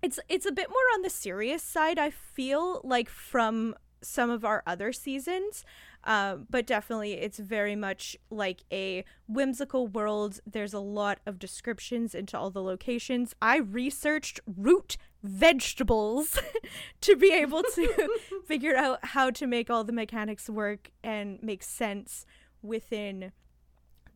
It's 0.03 0.19
it's 0.27 0.45
a 0.45 0.51
bit 0.51 0.69
more 0.69 0.83
on 0.93 1.01
the 1.01 1.09
serious 1.09 1.63
side. 1.63 1.97
I 1.97 2.09
feel 2.09 2.81
like 2.83 3.09
from 3.09 3.73
some 4.01 4.29
of 4.29 4.43
our 4.43 4.61
other 4.67 4.91
seasons, 4.91 5.63
um, 6.03 6.45
but 6.49 6.67
definitely 6.67 7.13
it's 7.13 7.39
very 7.39 7.75
much 7.75 8.17
like 8.29 8.65
a 8.69 9.05
whimsical 9.27 9.87
world. 9.87 10.41
There's 10.45 10.73
a 10.73 10.79
lot 10.79 11.19
of 11.25 11.39
descriptions 11.39 12.13
into 12.13 12.37
all 12.37 12.51
the 12.51 12.61
locations. 12.61 13.33
I 13.41 13.57
researched 13.57 14.41
root 14.45 14.97
vegetables 15.23 16.37
to 17.01 17.15
be 17.15 17.31
able 17.31 17.63
to 17.63 18.09
figure 18.45 18.75
out 18.75 18.99
how 19.05 19.29
to 19.31 19.47
make 19.47 19.69
all 19.69 19.85
the 19.85 19.93
mechanics 19.93 20.49
work 20.49 20.91
and 21.01 21.41
make 21.41 21.63
sense 21.63 22.25
within 22.61 23.31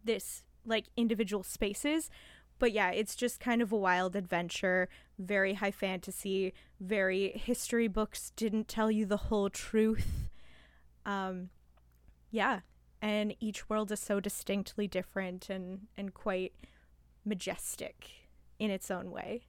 this 0.03 0.43
like 0.65 0.87
individual 0.97 1.43
spaces. 1.43 2.09
But 2.59 2.71
yeah, 2.71 2.91
it's 2.91 3.15
just 3.15 3.39
kind 3.39 3.61
of 3.61 3.71
a 3.71 3.77
wild 3.77 4.15
adventure, 4.15 4.89
very 5.19 5.55
high 5.55 5.71
fantasy, 5.71 6.53
very 6.79 7.29
history 7.29 7.87
books 7.87 8.31
didn't 8.35 8.67
tell 8.67 8.89
you 8.89 9.05
the 9.05 9.17
whole 9.17 9.49
truth. 9.49 10.29
Um 11.05 11.49
yeah, 12.31 12.61
and 13.01 13.35
each 13.39 13.69
world 13.69 13.91
is 13.91 13.99
so 13.99 14.19
distinctly 14.19 14.87
different 14.87 15.49
and 15.49 15.87
and 15.95 16.13
quite 16.13 16.53
majestic 17.23 18.09
in 18.59 18.71
its 18.71 18.89
own 18.89 19.11
way. 19.11 19.43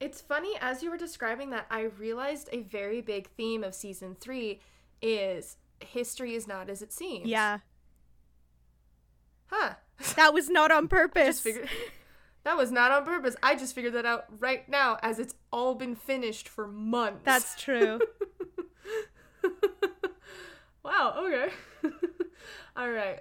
It's 0.00 0.20
funny, 0.20 0.56
as 0.60 0.82
you 0.82 0.90
were 0.90 0.96
describing 0.96 1.50
that, 1.50 1.66
I 1.70 1.82
realized 1.82 2.48
a 2.50 2.62
very 2.62 3.00
big 3.00 3.28
theme 3.28 3.62
of 3.62 3.72
season 3.72 4.16
three 4.18 4.60
is 5.00 5.56
history 5.78 6.34
is 6.34 6.48
not 6.48 6.68
as 6.68 6.82
it 6.82 6.92
seems. 6.92 7.28
Yeah, 7.28 7.58
Huh. 9.52 9.74
that 10.16 10.32
was 10.32 10.48
not 10.48 10.70
on 10.72 10.88
purpose. 10.98 11.40
figured 11.40 11.68
that 12.44 12.56
was 12.56 12.72
not 12.72 12.90
on 12.90 13.04
purpose. 13.04 13.36
I 13.42 13.54
just 13.54 13.74
figured 13.74 13.92
that 13.94 14.06
out 14.06 14.24
right 14.40 14.66
now 14.68 14.98
as 15.02 15.18
it's 15.18 15.34
all 15.52 15.74
been 15.74 15.94
finished 15.94 16.48
for 16.48 16.66
months. 16.66 17.20
That's 17.24 17.54
true. 17.60 18.00
wow, 20.84 21.14
okay. 21.26 21.48
all 22.76 22.90
right. 22.90 23.20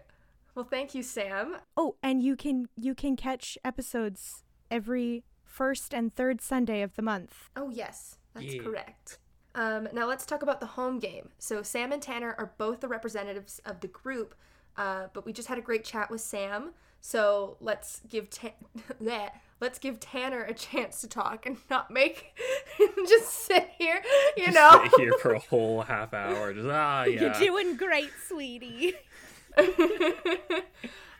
Well, 0.56 0.66
thank 0.66 0.94
you, 0.96 1.04
Sam. 1.04 1.58
Oh, 1.78 1.96
and 2.04 2.22
you 2.24 2.36
can 2.36 2.68
you 2.76 2.94
can 2.96 3.16
catch 3.16 3.58
episodes 3.64 4.44
every 4.70 5.24
first 5.44 5.94
and 5.94 6.14
third 6.14 6.42
Sunday 6.42 6.82
of 6.82 6.96
the 6.96 7.02
month. 7.02 7.50
Oh, 7.56 7.70
yes, 7.70 8.18
that's 8.34 8.54
Yeah. 8.54 8.64
correct. 8.64 9.20
Um, 9.54 9.90
now 9.92 10.08
let's 10.08 10.26
talk 10.26 10.42
about 10.44 10.62
the 10.62 10.66
home 10.66 11.00
game. 11.00 11.30
So 11.38 11.62
Sam 11.62 11.92
and 11.92 12.02
Tanner 12.02 12.36
are 12.38 12.54
both 12.58 12.80
the 12.80 12.88
representatives 12.88 13.60
of 13.66 13.82
the 13.82 13.88
group, 13.90 14.34
uh, 14.78 15.08
but 15.14 15.26
we 15.26 15.34
just 15.34 15.48
had 15.48 15.58
a 15.58 15.62
great 15.62 15.84
chat 15.84 16.10
with 16.10 16.22
Sam. 16.22 16.72
So 17.00 17.58
let's 17.60 18.02
give 18.10 18.30
Ta- 18.30 18.50
bleh. 19.02 19.30
let's 19.60 19.80
give 19.80 20.00
Tanner 20.00 20.44
a 20.44 20.54
chance 20.54 21.02
to 21.02 21.08
talk 21.08 21.46
and 21.48 21.58
not 21.70 21.90
make 21.90 22.38
him 22.78 22.90
just 23.08 23.30
sit 23.32 23.70
here, 23.78 24.02
you 24.38 24.46
Just 24.46 24.56
know. 24.56 24.82
sit 24.84 25.00
here 25.00 25.14
for 25.20 25.34
a 25.34 25.40
whole 25.40 25.82
half 25.82 26.14
hour. 26.14 26.54
Just 26.54 26.68
ah, 26.70 27.04
yeah. 27.06 27.22
You're 27.22 27.34
doing 27.34 27.76
great, 27.78 28.12
sweetie. 28.28 28.94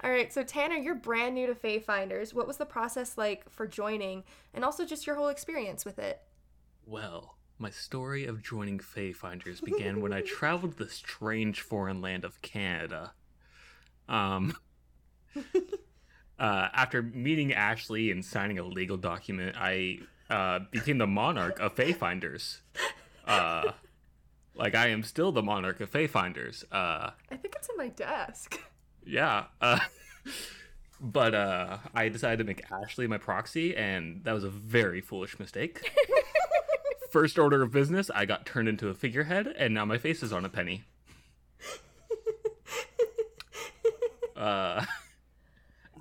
All 0.04 0.10
right, 0.10 0.34
so 0.34 0.42
Tanner, 0.44 0.76
you're 0.76 0.96
brand 0.96 1.36
new 1.36 1.46
to 1.46 1.54
Fey 1.54 1.78
Finders. 1.80 2.34
What 2.34 2.48
was 2.48 2.58
the 2.58 2.66
process 2.66 3.18
like 3.20 3.48
for 3.52 3.68
joining, 3.68 4.24
and 4.54 4.66
also 4.66 4.84
just 4.84 5.06
your 5.06 5.16
whole 5.16 5.28
experience 5.28 5.86
with 5.86 6.00
it? 6.00 6.20
Well, 6.88 7.38
my 7.60 7.70
story 7.70 8.26
of 8.26 8.42
joining 8.42 8.80
Fey 8.80 9.12
Finders 9.12 9.62
began 9.62 10.02
when 10.02 10.12
I 10.12 10.22
traveled 10.22 10.78
the 10.78 10.90
strange 10.90 11.62
foreign 11.62 12.02
land 12.02 12.26
of 12.26 12.42
Canada. 12.42 13.14
Um, 14.12 14.54
uh, 15.36 16.68
after 16.74 17.02
meeting 17.02 17.54
Ashley 17.54 18.12
and 18.12 18.24
signing 18.24 18.60
a 18.60 18.64
legal 18.64 18.98
document, 18.98 19.56
I 19.58 20.00
uh, 20.30 20.60
became 20.70 20.98
the 20.98 21.08
monarch 21.08 21.60
of 21.60 21.76
Feyfinders. 21.76 22.60
Uh, 23.26 23.72
like 24.56 24.76
I 24.76 24.88
am 24.88 25.04
still 25.04 25.32
the 25.32 25.42
monarch 25.42 25.80
of 25.80 25.90
Feyfinders. 25.90 26.66
Uh, 26.72 27.12
I 27.32 27.38
think 27.38 27.56
it's 27.56 27.70
in 27.70 27.78
my 27.78 27.88
desk. 27.88 28.60
yeah. 29.06 29.46
Uh, 29.62 29.80
but 31.00 31.34
uh, 31.34 31.78
I 31.96 32.10
decided 32.10 32.40
to 32.40 32.44
make 32.44 32.70
Ashley 32.70 33.08
my 33.08 33.18
proxy, 33.18 33.76
and 33.76 34.24
that 34.26 34.34
was 34.34 34.44
a 34.44 34.50
very 34.50 35.02
foolish 35.02 35.40
mistake. 35.40 35.90
First 37.12 37.40
order 37.40 37.62
of 37.62 37.72
business, 37.72 38.10
I 38.14 38.26
got 38.26 38.46
turned 38.46 38.68
into 38.68 38.90
a 38.90 38.94
figurehead, 38.94 39.48
and 39.48 39.74
now 39.74 39.86
my 39.86 39.98
face 39.98 40.22
is 40.22 40.32
on 40.32 40.46
a 40.46 40.50
penny. 40.50 40.84
Uh, 44.42 44.86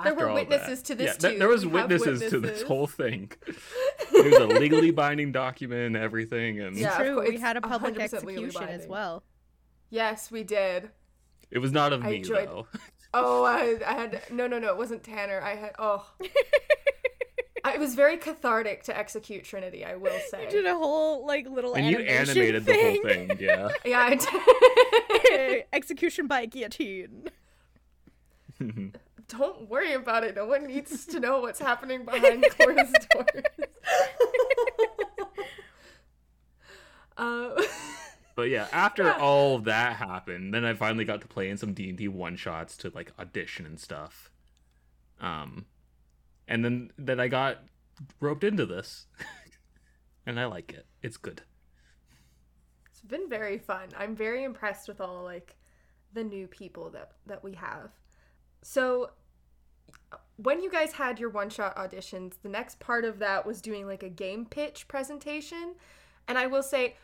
There 0.02 0.14
were 0.14 0.32
witnesses 0.32 0.78
that- 0.80 0.86
to 0.86 0.94
this 0.94 1.06
yeah, 1.06 1.12
th- 1.14 1.32
too. 1.34 1.38
there 1.38 1.48
was 1.48 1.66
We 1.66 1.78
have 1.78 1.90
witnesses, 1.90 2.30
to 2.30 2.40
this 2.40 2.62
whole 2.62 2.86
thing. 2.86 3.30
There 4.12 4.24
was 4.24 4.34
a 4.38 4.46
legally 4.46 4.90
binding 4.92 5.30
document, 5.30 5.82
and 5.88 5.96
everything, 5.96 6.58
and 6.60 6.74
Yeah, 6.76 6.96
True, 6.96 7.20
we 7.28 7.36
had 7.38 7.56
a 7.58 7.60
public 7.60 7.98
execution 8.00 8.62
as 8.68 8.86
well. 8.86 9.22
Yes, 9.90 10.30
we 10.30 10.42
did. 10.42 10.90
it 11.50 11.58
was 11.58 11.70
not 11.72 11.92
of 11.92 12.02
I 12.04 12.10
me 12.10 12.16
enjoyed- 12.16 12.48
though. 12.48 12.66
Oh, 13.12 13.42
I, 13.44 13.76
I 13.84 13.92
had 13.94 14.22
no, 14.30 14.46
no, 14.46 14.60
no. 14.60 14.68
It 14.68 14.76
wasn't 14.76 15.02
Tanner. 15.02 15.40
I 15.42 15.56
had 15.56 15.72
oh. 15.80 16.06
I- 17.64 17.74
It 17.74 17.80
was 17.80 17.94
very 17.96 18.16
cathartic 18.16 18.84
to 18.84 18.96
execute 18.96 19.42
Trinity. 19.44 19.84
I 19.84 19.96
will 19.96 20.14
You 20.14 20.20
say. 20.30 20.48
did 20.48 20.64
a 20.64 20.74
whole 20.76 21.26
like 21.26 21.48
little 21.48 21.74
And 21.74 21.86
you 21.86 21.96
animation 21.98 22.38
animated 22.38 22.64
the 22.66 22.72
whole 22.72 23.02
thing, 23.02 23.30
yeah. 23.40 23.68
Yeah, 23.84 23.98
I 24.00 24.14
did. 24.14 25.64
Execution 25.72 26.26
by 26.28 26.46
guillotine. 26.46 27.28
Don't 29.28 29.68
worry 29.68 29.92
about 29.92 30.24
it. 30.24 30.34
No 30.36 30.46
one 30.46 30.66
needs 30.66 31.06
to 31.06 31.20
know 31.20 31.40
what's 31.40 31.60
happening 31.60 32.04
behind 32.04 32.44
closed 32.58 33.08
doors. 33.10 33.44
uh, 37.16 37.62
But 38.36 38.48
yeah, 38.48 38.68
after 38.72 39.12
all 39.12 39.58
that 39.60 39.96
happened, 39.96 40.54
then 40.54 40.64
I 40.64 40.72
finally 40.72 41.04
got 41.04 41.20
to 41.20 41.28
play 41.28 41.50
in 41.50 41.58
some 41.58 41.74
D 41.74 41.90
and 41.90 41.98
D 41.98 42.08
one 42.08 42.36
shots 42.36 42.76
to 42.78 42.90
like 42.94 43.12
audition 43.18 43.66
and 43.66 43.78
stuff. 43.78 44.30
Um, 45.20 45.66
and 46.48 46.64
then 46.64 46.90
then 46.96 47.20
I 47.20 47.28
got 47.28 47.58
roped 48.18 48.44
into 48.44 48.64
this, 48.64 49.06
and 50.24 50.40
I 50.40 50.46
like 50.46 50.72
it. 50.72 50.86
It's 51.02 51.18
good. 51.18 51.42
it's 52.90 53.02
been 53.02 53.28
very 53.28 53.58
fun. 53.58 53.88
I'm 53.98 54.16
very 54.16 54.42
impressed 54.44 54.88
with 54.88 55.00
all 55.02 55.22
like 55.22 55.56
the 56.14 56.24
new 56.24 56.46
people 56.46 56.88
that 56.90 57.12
that 57.26 57.44
we 57.44 57.52
have. 57.54 57.90
So 58.62 59.10
when 60.36 60.62
you 60.62 60.70
guys 60.70 60.92
had 60.92 61.18
your 61.18 61.28
one 61.30 61.50
shot 61.50 61.76
auditions, 61.76 62.34
the 62.42 62.48
next 62.48 62.78
part 62.80 63.04
of 63.04 63.18
that 63.18 63.44
was 63.46 63.60
doing 63.60 63.86
like 63.86 64.02
a 64.02 64.08
game 64.08 64.46
pitch 64.46 64.88
presentation. 64.88 65.74
And 66.28 66.38
I 66.38 66.46
will 66.46 66.62
say, 66.62 66.96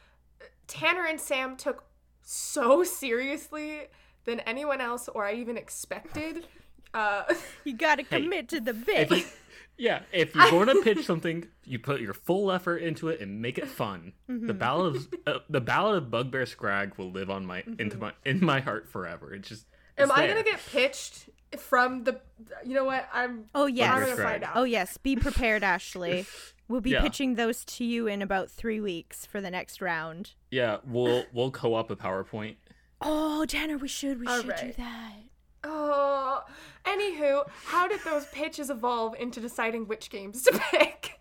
Tanner 0.67 1.05
and 1.05 1.21
Sam 1.21 1.57
took 1.57 1.85
so 2.23 2.83
seriously 2.85 3.89
than 4.25 4.41
anyone 4.41 4.81
else 4.81 5.09
or 5.09 5.25
I 5.25 5.35
even 5.35 5.57
expected. 5.57 6.47
Uh, 6.95 7.25
You 7.65 7.75
gotta 7.75 8.03
Hey, 8.09 8.23
commit 8.23 8.49
to 8.51 8.61
the 8.61 8.71
If 8.71 8.87
bit. 8.87 9.11
you, 9.11 9.25
yeah, 9.77 10.01
if 10.13 10.35
you're 10.35 10.51
going 10.51 10.69
to 10.69 10.81
pitch 10.83 11.05
something, 11.05 11.47
you 11.65 11.79
put 11.79 12.01
your 12.01 12.15
full 12.15 12.51
effort 12.51 12.79
into 12.79 13.09
it 13.09 13.21
and 13.21 13.43
make 13.43 13.59
it 13.59 13.69
fun. 13.69 14.13
The 14.29 14.55
ballad 14.55 14.97
of 14.97 15.09
uh, 15.27 15.39
the 15.51 15.61
ballad 15.61 16.03
of 16.03 16.11
Bugbear 16.11 16.47
Scrag 16.47 16.97
will 16.97 17.11
live 17.11 17.29
on 17.29 17.45
my 17.45 17.65
into 17.79 17.99
my 17.99 18.13
in 18.25 18.43
my 18.45 18.61
heart 18.61 18.89
forever. 18.89 19.35
It's 19.35 19.49
just. 19.49 19.67
Am 19.99 20.11
it's 20.11 20.19
I 20.19 20.27
going 20.27 20.43
to 20.43 20.51
get 20.51 20.61
pitched 20.71 21.29
from 21.59 22.05
the. 22.05 22.21
You 22.65 22.75
know 22.75 22.85
what? 22.85 23.09
I'm. 23.13 23.47
Oh 23.55 23.67
I'm 23.67 23.75
yes. 23.75 23.95
going 24.05 24.17
to 24.17 24.23
find 24.23 24.45
out. 24.45 24.53
Oh 24.57 24.65
yes. 24.65 24.97
Be 24.99 25.17
prepared, 25.17 25.63
Ashley. 25.75 26.27
We'll 26.69 26.81
be 26.81 26.91
Yeah. 26.91 27.03
pitching 27.03 27.37
those 27.37 27.65
to 27.67 27.85
you 27.85 28.07
in 28.09 28.23
about 28.23 28.51
three 28.51 28.81
weeks 28.81 29.25
for 29.25 29.41
the 29.41 29.51
next 29.51 29.81
round. 29.81 30.33
Yeah, 30.51 30.79
we'll 30.85 31.25
we'll 31.33 31.51
co-op 31.53 31.91
a 31.91 31.97
PowerPoint. 31.97 32.57
Oh, 33.01 33.45
Tanner, 33.47 33.77
we 33.79 33.89
should. 33.89 34.19
We 34.21 34.27
All 34.27 34.41
should 34.43 34.57
do 34.61 34.73
that. 34.77 35.13
Oh, 35.65 36.43
anywho, 36.85 37.43
how 37.67 37.87
did 37.89 38.01
those 38.05 38.27
pitches 38.27 38.71
evolve 38.71 39.15
into 39.19 39.41
deciding 39.41 39.87
which 39.87 40.11
games 40.11 40.43
to 40.43 40.61
pick? 40.71 41.21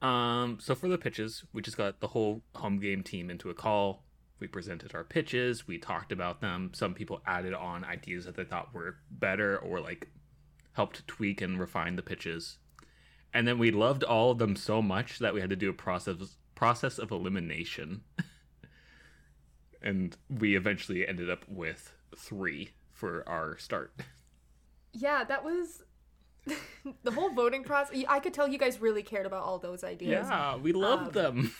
Um, 0.00 0.58
so 0.60 0.74
for 0.74 0.88
the 0.88 0.98
pitches, 0.98 1.44
we 1.52 1.62
just 1.62 1.76
got 1.76 2.00
the 2.00 2.08
whole 2.08 2.42
home 2.54 2.78
game 2.80 3.02
team 3.02 3.30
into 3.30 3.50
a 3.50 3.54
call. 3.54 4.02
We 4.42 4.48
presented 4.48 4.92
our 4.92 5.04
pitches. 5.04 5.68
We 5.68 5.78
talked 5.78 6.10
about 6.10 6.40
them. 6.40 6.72
Some 6.74 6.94
people 6.94 7.22
added 7.24 7.54
on 7.54 7.84
ideas 7.84 8.24
that 8.24 8.34
they 8.34 8.42
thought 8.42 8.74
were 8.74 8.96
better 9.08 9.56
or 9.56 9.78
like 9.78 10.08
helped 10.72 11.06
tweak 11.06 11.40
and 11.40 11.60
refine 11.60 11.94
the 11.94 12.02
pitches. 12.02 12.58
And 13.32 13.46
then 13.46 13.56
we 13.56 13.70
loved 13.70 14.02
all 14.02 14.32
of 14.32 14.38
them 14.38 14.56
so 14.56 14.82
much 14.82 15.20
that 15.20 15.32
we 15.32 15.40
had 15.40 15.50
to 15.50 15.54
do 15.54 15.70
a 15.70 15.72
process 15.72 16.16
process 16.56 16.98
of 16.98 17.12
elimination. 17.12 18.00
and 19.80 20.16
we 20.28 20.56
eventually 20.56 21.06
ended 21.06 21.30
up 21.30 21.44
with 21.48 21.94
three 22.18 22.70
for 22.90 23.22
our 23.28 23.56
start. 23.58 23.92
Yeah, 24.92 25.22
that 25.22 25.44
was 25.44 25.84
the 27.04 27.12
whole 27.12 27.30
voting 27.30 27.62
process. 27.62 27.96
I 28.08 28.18
could 28.18 28.34
tell 28.34 28.48
you 28.48 28.58
guys 28.58 28.80
really 28.80 29.04
cared 29.04 29.26
about 29.26 29.44
all 29.44 29.60
those 29.60 29.84
ideas, 29.84 30.26
Yeah, 30.28 30.56
we 30.56 30.72
loved 30.72 31.16
um, 31.16 31.22
them. 31.36 31.54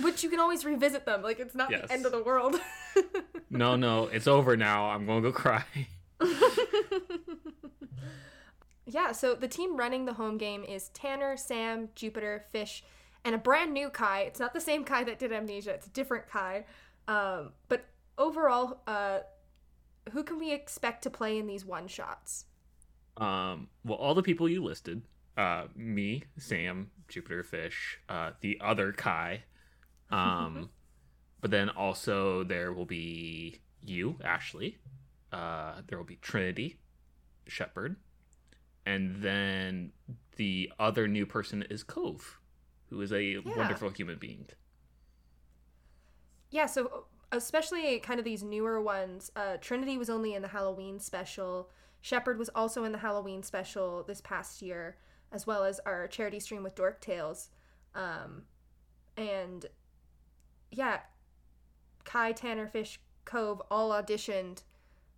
Which 0.00 0.22
you 0.22 0.30
can 0.30 0.40
always 0.40 0.64
revisit 0.64 1.04
them. 1.06 1.22
Like 1.22 1.38
it's 1.40 1.54
not 1.54 1.70
Yes. 1.70 1.86
the 1.86 1.92
end 1.92 2.06
of 2.06 2.12
the 2.12 2.22
world. 2.22 2.56
No, 3.48 3.76
no, 3.76 4.06
it's 4.08 4.26
over 4.26 4.56
now. 4.56 4.86
I'm 4.90 5.06
going 5.06 5.22
to 5.22 5.30
go 5.30 5.36
cry. 5.36 5.64
yeah, 8.86 9.12
so 9.12 9.34
the 9.34 9.48
team 9.48 9.76
running 9.76 10.04
the 10.04 10.14
home 10.14 10.38
game 10.38 10.64
is 10.64 10.88
Tanner, 10.90 11.36
Sam, 11.36 11.88
Jupiter, 11.94 12.44
Fish, 12.50 12.82
and 13.24 13.34
a 13.34 13.38
brand 13.38 13.72
new 13.72 13.88
Kai. 13.90 14.20
It's 14.22 14.38
not 14.40 14.52
the 14.54 14.60
same 14.60 14.84
Kai 14.84 15.04
that 15.04 15.18
did 15.18 15.32
Amnesia. 15.32 15.70
It's 15.74 15.86
a 15.86 15.90
different 15.90 16.28
Kai. 16.28 16.64
Um, 17.08 17.52
but 17.68 17.84
overall, 18.18 18.80
uh, 18.86 19.20
who 20.12 20.22
can 20.22 20.38
we 20.38 20.52
expect 20.52 21.02
to 21.02 21.10
play 21.10 21.38
in 21.38 21.46
these 21.46 21.64
one 21.64 21.88
shots? 21.88 22.46
Um, 23.16 23.68
well, 23.84 23.98
all 23.98 24.14
the 24.14 24.22
people 24.22 24.48
you 24.48 24.62
listed, 24.62 25.02
uh, 25.36 25.64
me, 25.74 26.24
Sam, 26.38 26.90
Jupiter 27.08 27.42
Fish, 27.42 27.98
uh, 28.08 28.32
the 28.40 28.58
other 28.60 28.92
Kai, 28.92 29.44
um, 30.10 30.70
but 31.40 31.50
then 31.50 31.68
also 31.70 32.44
there 32.44 32.72
will 32.72 32.86
be 32.86 33.60
you, 33.82 34.16
Ashley. 34.24 34.78
Uh, 35.32 35.82
there 35.86 35.98
will 35.98 36.04
be 36.04 36.16
Trinity, 36.16 36.78
Shepherd, 37.46 37.96
and 38.84 39.22
then 39.22 39.92
the 40.36 40.72
other 40.78 41.08
new 41.08 41.26
person 41.26 41.64
is 41.68 41.82
Cove, 41.82 42.38
who 42.88 43.00
is 43.00 43.12
a 43.12 43.38
wonderful 43.38 43.90
human 43.90 44.18
being. 44.18 44.46
Yeah, 46.50 46.66
so 46.66 47.06
especially 47.32 47.98
kind 47.98 48.18
of 48.18 48.24
these 48.24 48.42
newer 48.42 48.80
ones. 48.80 49.30
Uh, 49.34 49.56
Trinity 49.60 49.98
was 49.98 50.08
only 50.08 50.34
in 50.34 50.42
the 50.42 50.48
Halloween 50.48 51.00
special. 51.00 51.70
Shepherd 52.00 52.38
was 52.38 52.48
also 52.54 52.84
in 52.84 52.92
the 52.92 52.98
Halloween 52.98 53.42
special 53.42 54.04
this 54.04 54.20
past 54.20 54.62
year, 54.62 54.96
as 55.32 55.46
well 55.46 55.64
as 55.64 55.80
our 55.80 56.06
charity 56.06 56.38
stream 56.38 56.62
with 56.62 56.74
Dork 56.74 57.00
Tales. 57.00 57.50
Um, 57.94 58.42
and 59.16 59.66
yeah, 60.70 61.00
Kai, 62.04 62.32
Tanner, 62.32 62.66
Fish, 62.66 63.00
Cove 63.24 63.60
all 63.70 63.90
auditioned 63.90 64.62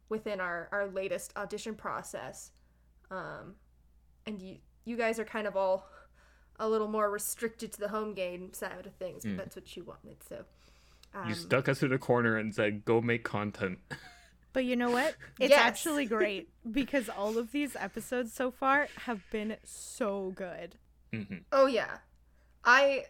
within 0.08 0.40
our, 0.40 0.68
our 0.72 0.86
latest 0.86 1.32
audition 1.36 1.74
process. 1.74 2.52
Um, 3.10 3.56
and 4.26 4.40
you 4.40 4.56
you 4.84 4.96
guys 4.96 5.18
are 5.18 5.24
kind 5.24 5.46
of 5.46 5.56
all 5.56 5.86
a 6.58 6.68
little 6.68 6.88
more 6.88 7.10
restricted 7.10 7.72
to 7.72 7.80
the 7.80 7.88
home 7.88 8.14
game 8.14 8.52
side 8.52 8.86
of 8.86 8.94
things, 8.94 9.24
but 9.24 9.36
that's 9.36 9.56
what 9.56 9.76
you 9.76 9.84
wanted. 9.84 10.16
So 10.26 10.44
um, 11.14 11.28
You 11.28 11.34
stuck 11.34 11.68
us 11.68 11.82
in 11.82 11.92
a 11.92 11.98
corner 11.98 12.36
and 12.36 12.54
said, 12.54 12.84
"Go 12.84 13.00
make 13.00 13.24
content." 13.24 13.78
But 14.54 14.64
you 14.64 14.76
know 14.76 14.90
what? 14.90 15.14
It's 15.38 15.50
Yes. 15.50 15.60
actually 15.60 16.06
great 16.06 16.48
because 16.72 17.08
all 17.10 17.36
of 17.36 17.52
these 17.52 17.76
episodes 17.76 18.32
so 18.32 18.50
far 18.50 18.88
have 19.04 19.20
been 19.30 19.56
so 19.62 20.32
good. 20.34 20.76
hmm 21.12 21.36
Oh 21.52 21.66
yeah, 21.66 21.98
I 22.64 23.04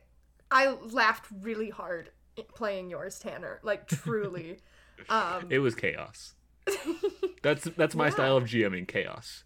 I 0.50 0.66
laughed 0.72 1.26
really 1.40 1.70
hard 1.70 2.10
playing 2.42 2.90
yours, 2.90 3.18
Tanner. 3.18 3.58
Like 3.62 3.86
truly. 3.88 4.58
um, 5.08 5.46
It 5.50 5.58
was 5.58 5.74
chaos. 5.74 6.34
That's 7.42 7.64
that's 7.76 7.94
my 7.94 8.06
Yeah. 8.06 8.10
style 8.10 8.36
of 8.36 8.44
GMing 8.44 8.86
chaos. 8.88 9.44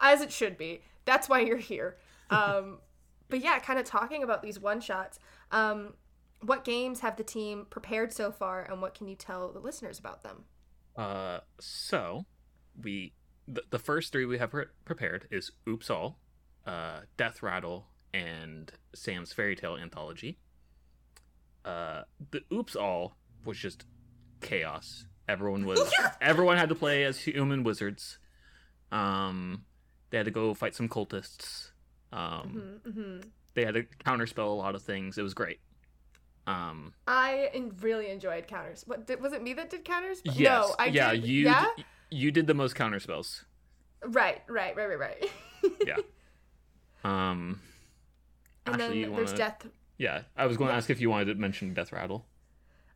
as 0.00 0.20
it 0.20 0.30
should 0.32 0.56
be. 0.56 0.82
That's 1.04 1.28
why 1.28 1.40
you're 1.40 1.56
here. 1.56 1.96
Um, 2.30 2.78
but 3.28 3.40
yeah, 3.40 3.58
kind 3.58 3.78
of 3.78 3.84
talking 3.84 4.22
about 4.22 4.42
these 4.42 4.58
one 4.60 4.80
shots. 4.80 5.18
Um, 5.50 5.94
what 6.42 6.64
games 6.64 7.00
have 7.00 7.16
the 7.16 7.24
team 7.24 7.66
prepared 7.70 8.12
so 8.12 8.30
far, 8.30 8.62
and 8.62 8.82
what 8.82 8.94
can 8.94 9.08
you 9.08 9.16
tell 9.16 9.50
the 9.52 9.60
listeners 9.60 9.98
about 9.98 10.22
them? 10.22 10.44
Uh, 10.96 11.40
so 11.58 12.26
we 12.82 13.14
the, 13.48 13.62
the 13.70 13.78
first 13.78 14.12
three 14.12 14.26
we 14.26 14.38
have 14.38 14.50
pre- 14.50 14.66
prepared 14.84 15.26
is 15.30 15.50
Oops 15.68 15.88
All, 15.90 16.18
uh, 16.66 17.00
Death 17.16 17.42
Rattle, 17.42 17.86
and 18.12 18.70
Sam's 18.94 19.32
Fairy 19.32 19.56
Tale 19.56 19.76
Anthology. 19.76 20.38
Uh, 21.64 22.02
the 22.30 22.42
Oops 22.52 22.76
All 22.76 23.16
was 23.44 23.58
just 23.58 23.84
chaos. 24.40 25.06
Everyone 25.28 25.64
was 25.66 25.92
everyone 26.20 26.56
had 26.58 26.68
to 26.68 26.74
play 26.74 27.04
as 27.04 27.18
human 27.20 27.64
wizards. 27.64 28.18
Um, 28.92 29.64
they 30.10 30.18
had 30.18 30.26
to 30.26 30.30
go 30.32 30.52
fight 30.54 30.74
some 30.74 30.88
cultists. 30.88 31.70
Um, 32.12 32.80
hmm 32.84 33.18
they 33.54 33.64
had 33.64 33.74
to 33.74 33.84
counterspell 34.04 34.46
a 34.48 34.50
lot 34.50 34.74
of 34.74 34.82
things. 34.82 35.16
It 35.16 35.22
was 35.22 35.32
great. 35.32 35.60
Um, 36.46 36.92
I 37.06 37.50
really 37.80 38.10
enjoyed 38.10 38.48
counters. 38.48 38.82
What 38.86 39.06
did, 39.06 39.22
was 39.22 39.32
it 39.32 39.42
me 39.42 39.54
that 39.54 39.70
did 39.70 39.84
counters? 39.84 40.20
yes, 40.24 40.68
No, 40.68 40.74
I 40.78 40.86
yeah, 40.86 41.12
did. 41.12 41.24
you 41.24 41.44
yeah, 41.44 41.66
d- 41.76 41.84
you 42.10 42.30
did 42.32 42.46
the 42.48 42.54
most 42.54 42.74
counterspells. 42.74 43.44
right, 44.04 44.42
right, 44.48 44.76
right, 44.76 44.88
right, 44.88 44.98
right. 44.98 45.30
Yeah. 45.86 45.96
Um, 47.04 47.60
and 48.66 48.80
Ashley, 48.80 49.02
then 49.04 49.14
there's 49.14 49.26
wanna- 49.28 49.36
death 49.38 49.66
Yeah, 49.98 50.22
I 50.36 50.46
was 50.46 50.56
going 50.56 50.70
to 50.70 50.74
ask 50.74 50.90
if 50.90 51.00
you 51.00 51.08
wanted 51.10 51.26
to 51.26 51.34
mention 51.36 51.72
Death 51.74 51.92
Rattle. 51.92 52.26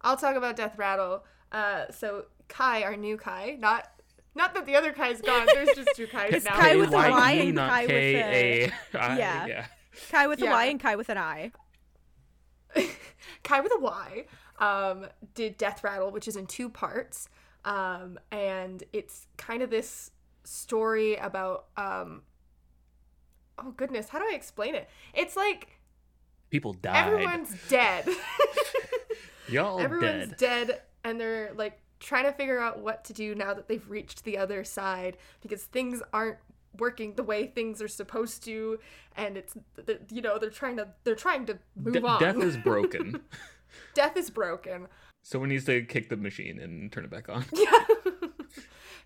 I'll 0.02 0.16
talk 0.16 0.36
about 0.36 0.56
Death 0.56 0.76
Rattle. 0.76 1.24
Uh, 1.52 1.84
so 1.90 2.24
Kai, 2.48 2.82
our 2.82 2.96
new 2.96 3.16
Kai, 3.16 3.56
not 3.58 3.90
Not 4.34 4.54
that 4.54 4.66
the 4.66 4.76
other 4.76 4.92
Kai's 4.92 5.20
gone. 5.20 5.46
There's 5.52 5.74
just 5.74 5.90
two 5.94 6.06
Kais 6.06 6.30
It's 6.34 6.44
now. 6.44 6.52
Kai 6.56 6.76
with 6.76 6.90
a 6.92 6.96
Y 6.96 7.30
and 7.32 7.56
Kai 7.58 7.82
with 7.82 7.90
a- 7.90 8.12
K-A-I, 8.92 9.16
Yeah. 9.18 9.46
yeah. 9.46 9.66
Kai 10.10 10.26
with 10.26 10.40
a 10.42 10.46
Y 10.46 10.64
and 10.66 10.80
Kai 10.80 10.96
with 10.96 11.08
an 11.08 11.18
I. 11.18 11.52
Kai 13.42 13.60
with 13.60 13.72
a 13.76 13.80
Y 13.80 14.24
um, 14.58 15.06
did 15.34 15.56
Death 15.56 15.82
Rattle, 15.82 16.10
which 16.10 16.28
is 16.28 16.36
in 16.36 16.46
two 16.46 16.68
parts. 16.68 17.28
Um, 17.64 18.18
and 18.30 18.84
it's 18.92 19.26
kind 19.36 19.62
of 19.62 19.70
this 19.70 20.10
story 20.44 21.16
about. 21.16 21.66
Um, 21.76 22.22
oh, 23.58 23.72
goodness. 23.76 24.08
How 24.10 24.18
do 24.18 24.24
I 24.30 24.34
explain 24.34 24.74
it? 24.74 24.88
It's 25.14 25.36
like 25.36 25.77
People 26.50 26.72
died. 26.74 27.06
everyone's 27.12 27.54
dead. 27.68 28.08
Y'all 29.48 29.80
everyone's 29.80 30.30
dead. 30.30 30.68
dead. 30.68 30.82
And 31.04 31.20
they're 31.20 31.52
like 31.54 31.80
trying 32.00 32.24
to 32.24 32.32
figure 32.32 32.58
out 32.58 32.80
what 32.80 33.04
to 33.04 33.12
do 33.12 33.34
now 33.34 33.54
that 33.54 33.68
they've 33.68 33.88
reached 33.90 34.24
the 34.24 34.38
other 34.38 34.64
side 34.64 35.16
because 35.40 35.64
things 35.64 36.02
aren't 36.12 36.38
working 36.78 37.14
the 37.14 37.22
way 37.24 37.46
things 37.46 37.82
are 37.82 37.88
supposed 37.88 38.44
to 38.44 38.78
and 39.16 39.36
it's 39.36 39.54
you 40.12 40.22
know 40.22 40.38
they're 40.38 40.48
trying 40.50 40.76
to 40.76 40.86
they're 41.02 41.16
trying 41.16 41.44
to 41.44 41.58
move 41.74 41.94
De- 41.94 42.06
on 42.06 42.20
death 42.20 42.36
is 42.40 42.56
broken. 42.58 43.20
death 43.94 44.16
is 44.16 44.30
broken 44.30 44.86
Someone 45.22 45.48
needs 45.50 45.64
to 45.64 45.82
kick 45.82 46.08
the 46.08 46.16
machine 46.16 46.58
and 46.60 46.90
turn 46.92 47.04
it 47.04 47.10
back 47.10 47.28
on. 47.28 47.44
Yeah. 47.52 47.72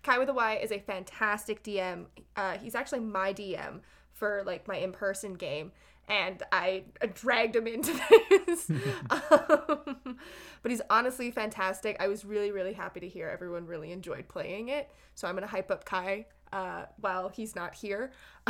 Kai 0.03 0.19
with 0.19 0.29
a 0.29 0.33
Y 0.33 0.55
is 0.55 0.71
a 0.71 0.79
fantastic 0.79 1.63
DM. 1.63 2.05
Uh, 2.35 2.57
he's 2.59 2.75
actually 2.75 2.99
my 3.01 3.33
DM 3.33 3.79
for 4.13 4.43
like 4.45 4.67
my 4.67 4.77
in-person 4.77 5.33
game, 5.33 5.71
and 6.07 6.43
I 6.51 6.83
dragged 7.13 7.55
him 7.55 7.67
into 7.67 7.93
this. 8.47 8.69
um, 9.09 10.17
but 10.61 10.71
he's 10.71 10.81
honestly 10.89 11.31
fantastic. 11.31 11.97
I 11.99 12.07
was 12.07 12.25
really, 12.25 12.51
really 12.51 12.73
happy 12.73 12.99
to 12.99 13.07
hear 13.07 13.29
everyone 13.29 13.65
really 13.65 13.91
enjoyed 13.91 14.27
playing 14.27 14.69
it. 14.69 14.89
So 15.15 15.27
I'm 15.27 15.35
gonna 15.35 15.47
hype 15.47 15.71
up 15.71 15.85
Kai 15.85 16.25
uh, 16.51 16.85
while 16.99 17.29
he's 17.29 17.55
not 17.55 17.73
here. 17.75 18.11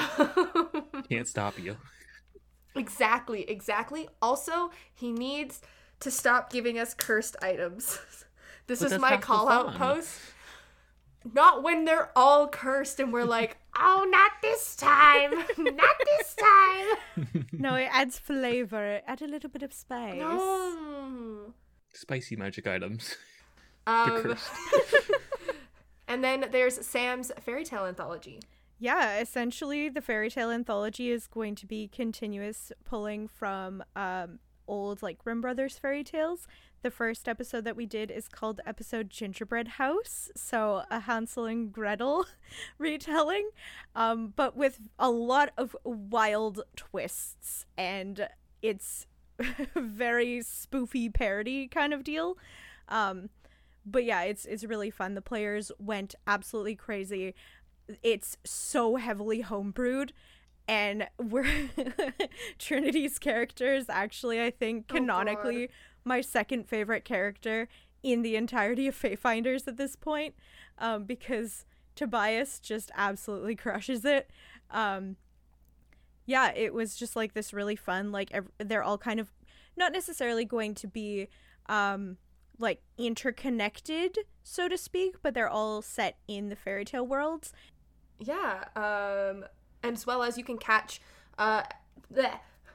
Can't 1.09 1.27
stop 1.27 1.59
you. 1.59 1.77
Exactly, 2.75 3.49
exactly. 3.49 4.09
Also, 4.21 4.71
he 4.93 5.11
needs 5.11 5.61
to 5.99 6.09
stop 6.11 6.51
giving 6.51 6.79
us 6.79 6.93
cursed 6.93 7.35
items. 7.41 7.99
this 8.67 8.79
But 8.79 8.91
is 8.91 8.99
my 8.99 9.17
call 9.17 9.47
out 9.49 9.75
post. 9.75 10.19
Not 11.33 11.63
when 11.63 11.85
they're 11.85 12.11
all 12.17 12.47
cursed 12.49 12.99
and 12.99 13.13
we're 13.13 13.23
like, 13.25 13.57
oh, 13.77 14.07
not 14.09 14.31
this 14.41 14.75
time. 14.75 15.31
not 15.57 15.95
this 16.05 16.35
time. 16.35 17.45
No, 17.53 17.75
it 17.75 17.89
adds 17.91 18.19
flavor. 18.19 19.01
Add 19.07 19.21
a 19.21 19.27
little 19.27 19.49
bit 19.49 19.63
of 19.63 19.73
spice. 19.73 20.19
No. 20.19 21.53
Spicy 21.93 22.35
magic 22.35 22.67
items. 22.67 23.15
Um, 23.85 24.35
and 26.07 26.23
then 26.23 26.45
there's 26.51 26.85
Sam's 26.85 27.31
fairy 27.41 27.63
tale 27.63 27.85
anthology. 27.85 28.39
Yeah, 28.79 29.19
essentially, 29.19 29.89
the 29.89 30.01
fairy 30.01 30.29
tale 30.29 30.51
anthology 30.51 31.09
is 31.09 31.27
going 31.27 31.55
to 31.55 31.65
be 31.65 31.87
continuous 31.87 32.71
pulling 32.83 33.27
from 33.27 33.83
um, 33.95 34.39
old, 34.67 35.01
like, 35.01 35.19
Grimm 35.19 35.41
Brothers 35.41 35.77
fairy 35.77 36.03
tales. 36.03 36.47
The 36.83 36.91
first 36.91 37.29
episode 37.29 37.63
that 37.63 37.77
we 37.77 37.85
did 37.85 38.11
is 38.11 38.27
called 38.27 38.59
episode 38.65 39.09
Gingerbread 39.09 39.69
House, 39.69 40.29
so 40.35 40.83
a 40.91 40.99
Hansel 40.99 41.45
and 41.45 41.71
Gretel 41.71 42.25
retelling, 42.77 43.49
um, 43.95 44.33
but 44.35 44.57
with 44.57 44.81
a 44.99 45.09
lot 45.09 45.51
of 45.57 45.77
wild 45.85 46.63
twists, 46.75 47.65
and 47.77 48.27
it's 48.61 49.07
very 49.75 50.39
spoofy 50.39 51.13
parody 51.13 51.69
kind 51.69 51.93
of 51.93 52.03
deal. 52.03 52.37
Um, 52.89 53.29
but 53.85 54.03
yeah, 54.03 54.23
it's 54.23 54.43
it's 54.43 54.65
really 54.65 54.91
fun. 54.91 55.13
The 55.13 55.21
players 55.21 55.71
went 55.79 56.15
absolutely 56.27 56.75
crazy 56.75 57.33
it's 58.01 58.37
so 58.43 58.95
heavily 58.95 59.43
homebrewed 59.43 60.11
and 60.67 61.07
we're 61.21 61.45
trinity's 62.57 63.19
characters 63.19 63.85
actually 63.89 64.41
i 64.41 64.49
think 64.49 64.85
Oh, 64.89 64.95
canonically 64.95 65.69
my 66.05 66.21
second 66.21 66.67
favorite 66.67 67.05
character 67.05 67.67
in 68.01 68.21
the 68.21 68.35
entirety 68.35 68.87
of 68.87 68.95
Feyfinders 68.95 69.67
at 69.67 69.77
this 69.77 69.95
point 69.95 70.35
um, 70.77 71.05
because 71.05 71.65
tobias 71.95 72.59
just 72.59 72.91
absolutely 72.95 73.55
crushes 73.63 74.03
it. 74.05 74.29
Um, 74.71 75.17
yeah 76.25 76.51
it 76.55 76.73
was 76.73 76.95
just 76.95 77.15
like 77.15 77.33
this 77.33 77.53
really 77.53 77.75
fun 77.75 78.11
like 78.11 78.31
ev- 78.31 78.49
they're 78.57 78.81
all 78.81 78.97
kind 78.97 79.19
of 79.19 79.29
not 79.75 79.91
necessarily 79.91 80.45
going 80.45 80.73
to 80.73 80.87
be 80.87 81.27
um, 81.67 82.17
like 82.59 82.81
interconnected 82.97 84.19
so 84.41 84.69
to 84.69 84.77
speak 84.77 85.15
but 85.21 85.33
they're 85.33 85.49
all 85.49 85.81
set 85.81 86.17
in 86.27 86.49
the 86.49 86.55
fairy 86.55 86.85
tale 86.85 87.05
worlds. 87.05 87.53
Yeah, 88.19 88.65
um, 88.75 89.45
and 89.81 89.97
as 89.97 90.05
well 90.05 90.23
as 90.23 90.37
you 90.37 90.43
can 90.43 90.57
catch, 90.57 91.01
uh, 91.37 91.63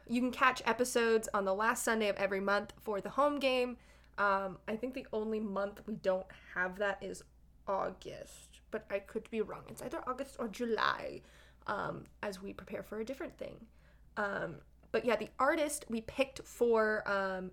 you 0.08 0.20
can 0.20 0.30
catch 0.30 0.62
episodes 0.66 1.28
on 1.34 1.44
the 1.44 1.54
last 1.54 1.84
Sunday 1.84 2.08
of 2.08 2.16
every 2.16 2.40
month 2.40 2.72
for 2.80 3.00
the 3.00 3.10
home 3.10 3.38
game. 3.38 3.76
Um, 4.18 4.58
I 4.66 4.76
think 4.76 4.94
the 4.94 5.06
only 5.12 5.40
month 5.40 5.80
we 5.86 5.94
don't 5.94 6.26
have 6.54 6.78
that 6.78 7.02
is 7.02 7.22
August, 7.66 8.60
but 8.70 8.84
I 8.90 8.98
could 8.98 9.30
be 9.30 9.40
wrong. 9.40 9.62
It's 9.68 9.82
either 9.82 10.00
August 10.06 10.36
or 10.38 10.48
July, 10.48 11.20
um, 11.66 12.04
as 12.22 12.42
we 12.42 12.52
prepare 12.52 12.82
for 12.82 13.00
a 13.00 13.04
different 13.04 13.38
thing. 13.38 13.66
Um, 14.16 14.56
but 14.90 15.04
yeah, 15.04 15.16
the 15.16 15.28
artist 15.38 15.84
we 15.88 16.00
picked 16.00 16.40
for 16.44 17.08
um, 17.08 17.50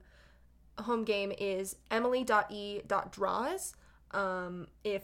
home 0.83 1.03
game 1.03 1.31
is 1.37 1.75
Emily.e.draws. 1.91 3.75
Um, 4.11 4.67
if 4.83 5.03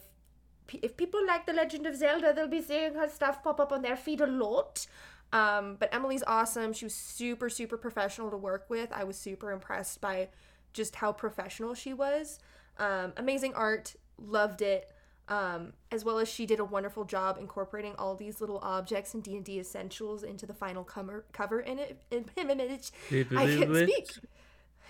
if 0.81 0.95
people 0.95 1.25
like 1.27 1.45
The 1.45 1.53
Legend 1.53 1.85
of 1.85 1.97
Zelda, 1.97 2.31
they'll 2.33 2.47
be 2.47 2.61
seeing 2.61 2.93
her 2.93 3.09
stuff 3.09 3.43
pop 3.43 3.59
up 3.59 3.73
on 3.73 3.81
their 3.81 3.97
feed 3.97 4.21
a 4.21 4.27
lot. 4.27 4.87
Um, 5.33 5.77
but 5.79 5.93
Emily's 5.93 6.23
awesome. 6.27 6.73
She 6.73 6.85
was 6.85 6.93
super, 6.93 7.49
super 7.49 7.77
professional 7.77 8.29
to 8.31 8.37
work 8.37 8.65
with. 8.69 8.91
I 8.91 9.03
was 9.03 9.17
super 9.17 9.51
impressed 9.51 10.01
by 10.01 10.29
just 10.73 10.95
how 10.95 11.13
professional 11.13 11.73
she 11.73 11.93
was. 11.93 12.39
Um, 12.77 13.13
amazing 13.17 13.53
art, 13.53 13.95
loved 14.17 14.61
it. 14.61 14.91
Um, 15.27 15.73
as 15.91 16.03
well 16.03 16.19
as 16.19 16.27
she 16.27 16.45
did 16.45 16.59
a 16.59 16.65
wonderful 16.65 17.05
job 17.05 17.37
incorporating 17.39 17.95
all 17.97 18.15
these 18.15 18.41
little 18.41 18.59
objects 18.61 19.13
and 19.13 19.23
D 19.23 19.37
and 19.37 19.45
D 19.45 19.59
essentials 19.59 20.23
into 20.23 20.45
the 20.45 20.53
final 20.53 20.83
cover 20.83 21.23
cover 21.31 21.61
in 21.61 21.79
it. 21.79 22.01
In, 22.11 22.25
image. 22.49 22.91
I 23.09 23.23
can't 23.23 23.73
speak 23.73 24.09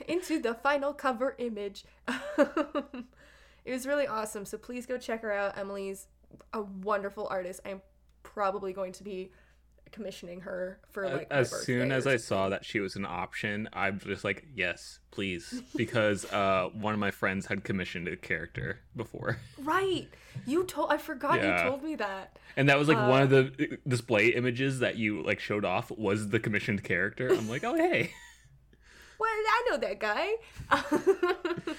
into 0.08 0.40
the 0.40 0.56
final 0.56 0.94
cover 0.94 1.36
image. 1.38 1.86
it 2.38 3.72
was 3.72 3.86
really 3.86 4.08
awesome. 4.08 4.46
So 4.46 4.58
please 4.58 4.88
go 4.88 4.98
check 4.98 5.22
her 5.22 5.32
out. 5.32 5.60
Emily's 5.60 6.08
a 6.54 6.62
wonderful 6.62 7.28
artist. 7.30 7.60
I'm 7.64 7.82
probably 8.24 8.74
going 8.74 8.94
to 8.94 9.04
be 9.04 9.32
commissioning 9.92 10.42
her 10.42 10.80
for 10.92 11.08
like 11.10 11.28
as 11.32 11.50
soon 11.52 11.92
as 11.92 12.08
I 12.08 12.18
saw 12.18 12.50
that 12.50 12.64
she 12.66 12.80
was 12.80 12.96
an 12.96 13.06
option, 13.06 13.70
I'm 13.74 14.00
just 14.00 14.24
like, 14.24 14.46
yes, 14.56 15.00
please, 15.12 15.62
because 15.76 16.26
uh, 16.32 16.70
one 16.74 16.94
of 16.94 17.00
my 17.00 17.12
friends 17.12 17.46
had 17.48 17.64
commissioned 17.64 18.08
a 18.08 18.16
character 18.16 18.80
before, 18.96 19.38
Right. 19.60 20.08
You 20.46 20.64
told 20.64 20.92
I 20.92 20.98
forgot 20.98 21.42
Yeah. 21.42 21.64
you 21.64 21.70
told 21.70 21.84
me 21.84 21.96
that. 21.96 22.38
and 22.56 22.70
that 22.70 22.80
was 22.80 22.88
like 22.88 22.98
one 22.98 23.22
of 23.24 23.34
Uh. 23.34 23.44
the 23.58 23.78
display 23.88 24.30
images 24.30 24.80
that 24.80 24.96
you 24.98 25.22
like 25.24 25.40
showed 25.40 25.66
off 25.66 25.92
was 25.92 26.30
the 26.30 26.40
commissioned 26.40 26.84
character. 26.84 27.28
I'm 27.30 27.50
like, 27.50 27.64
oh 27.64 27.76
hey, 27.76 28.12
Well, 29.20 29.30
I 29.30 29.68
know 29.70 29.78
that 29.78 30.00
guy. 30.00 30.30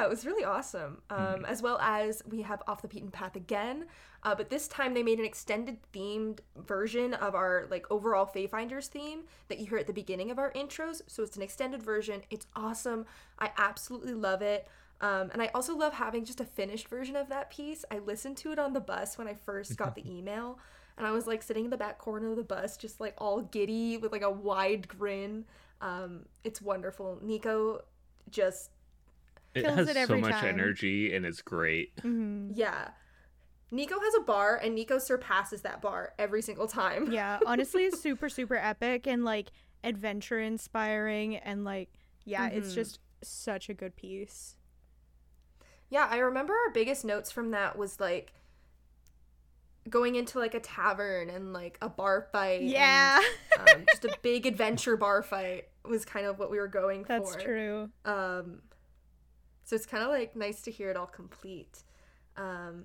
yeah, 0.00 0.06
it 0.06 0.10
was 0.10 0.24
really 0.24 0.44
awesome. 0.44 1.02
Um, 1.10 1.44
as 1.44 1.62
well 1.62 1.78
as 1.80 2.22
we 2.26 2.42
have 2.42 2.62
Off 2.66 2.82
the 2.82 2.88
Beaten 2.88 3.10
Path 3.10 3.36
again, 3.36 3.86
uh, 4.22 4.34
but 4.34 4.48
this 4.48 4.66
time 4.66 4.94
they 4.94 5.02
made 5.02 5.18
an 5.18 5.24
extended 5.24 5.78
themed 5.92 6.40
version 6.56 7.14
of 7.14 7.34
our 7.34 7.66
like 7.70 7.90
overall 7.90 8.26
Feyfinders 8.26 8.88
theme 8.88 9.24
that 9.48 9.58
you 9.58 9.66
hear 9.66 9.78
at 9.78 9.86
the 9.86 9.92
beginning 9.92 10.30
of 10.30 10.38
our 10.38 10.52
intros. 10.52 11.02
So 11.06 11.22
it's 11.22 11.36
an 11.36 11.42
extended 11.42 11.82
version. 11.82 12.22
It's 12.30 12.46
awesome. 12.56 13.06
I 13.38 13.50
absolutely 13.58 14.14
love 14.14 14.42
it. 14.42 14.68
Um, 15.02 15.30
and 15.32 15.42
I 15.42 15.50
also 15.54 15.76
love 15.76 15.94
having 15.94 16.24
just 16.24 16.40
a 16.40 16.44
finished 16.44 16.88
version 16.88 17.16
of 17.16 17.28
that 17.28 17.50
piece. 17.50 17.84
I 17.90 17.98
listened 17.98 18.36
to 18.38 18.52
it 18.52 18.58
on 18.58 18.72
the 18.72 18.80
bus 18.80 19.16
when 19.16 19.28
I 19.28 19.34
first 19.34 19.76
got 19.76 19.94
the 19.94 20.10
email, 20.18 20.58
and 20.98 21.06
I 21.06 21.10
was 21.10 21.26
like 21.26 21.42
sitting 21.42 21.64
in 21.64 21.70
the 21.70 21.78
back 21.78 21.98
corner 21.98 22.30
of 22.30 22.36
the 22.36 22.42
bus, 22.42 22.76
just 22.76 23.00
like 23.00 23.14
all 23.16 23.40
giddy 23.40 23.96
with 23.96 24.12
like 24.12 24.22
a 24.22 24.30
wide 24.30 24.88
grin. 24.88 25.46
Um, 25.80 26.26
it's 26.44 26.60
wonderful. 26.60 27.18
Nico 27.22 27.80
just 28.30 28.70
it 29.54 29.62
Kills 29.64 29.76
has 29.76 29.88
it 29.96 30.06
so 30.08 30.16
much 30.18 30.30
time. 30.32 30.44
energy 30.46 31.14
and 31.14 31.24
it's 31.26 31.42
great. 31.42 31.94
Mhm. 31.96 32.52
yeah. 32.54 32.90
Nico 33.72 34.00
has 34.00 34.14
a 34.16 34.20
bar 34.22 34.56
and 34.62 34.74
Nico 34.74 34.98
surpasses 34.98 35.62
that 35.62 35.80
bar 35.80 36.12
every 36.18 36.42
single 36.42 36.66
time. 36.66 37.10
yeah 37.12 37.38
honestly 37.46 37.84
it's 37.84 38.00
super 38.08 38.28
super 38.28 38.56
epic 38.56 39.06
and 39.06 39.24
like 39.24 39.50
adventure 39.84 40.38
inspiring 40.40 41.36
and 41.36 41.64
like 41.64 41.88
yeah 42.24 42.48
it's 42.48 42.72
Mhm. 42.72 42.74
just 42.74 43.00
such 43.22 43.68
a 43.68 43.74
good 43.74 43.94
piece 43.96 44.56
Yeah, 45.88 46.06
I 46.10 46.18
remember 46.18 46.52
our 46.52 46.70
biggest 46.72 47.04
notes 47.04 47.30
from 47.32 47.50
that 47.52 47.76
was 47.78 47.98
like 48.00 48.32
going 49.88 50.14
into 50.16 50.38
like 50.38 50.54
a 50.54 50.60
tavern 50.60 51.30
and 51.30 51.52
like 51.52 51.78
a 51.82 51.88
bar 51.88 52.28
fight. 52.32 52.60
and, 52.60 52.70
yeah 52.70 53.20
um, 53.58 53.84
just 53.90 54.04
a 54.04 54.16
big 54.22 54.46
adventure 54.46 54.96
bar 54.96 55.22
fight 55.22 55.68
was 55.84 56.04
kind 56.04 56.26
of 56.26 56.38
what 56.38 56.50
we 56.50 56.58
were 56.58 56.68
going 56.68 57.04
that's 57.08 57.30
for. 57.30 57.36
That's 57.38 57.44
true 57.44 57.90
Um, 58.04 58.62
so 59.64 59.76
it's 59.76 59.86
kind 59.86 60.02
of 60.02 60.10
like 60.10 60.34
nice 60.36 60.60
to 60.62 60.70
hear 60.70 60.90
it 60.90 60.96
all 60.96 61.06
complete. 61.06 61.82
Um, 62.36 62.84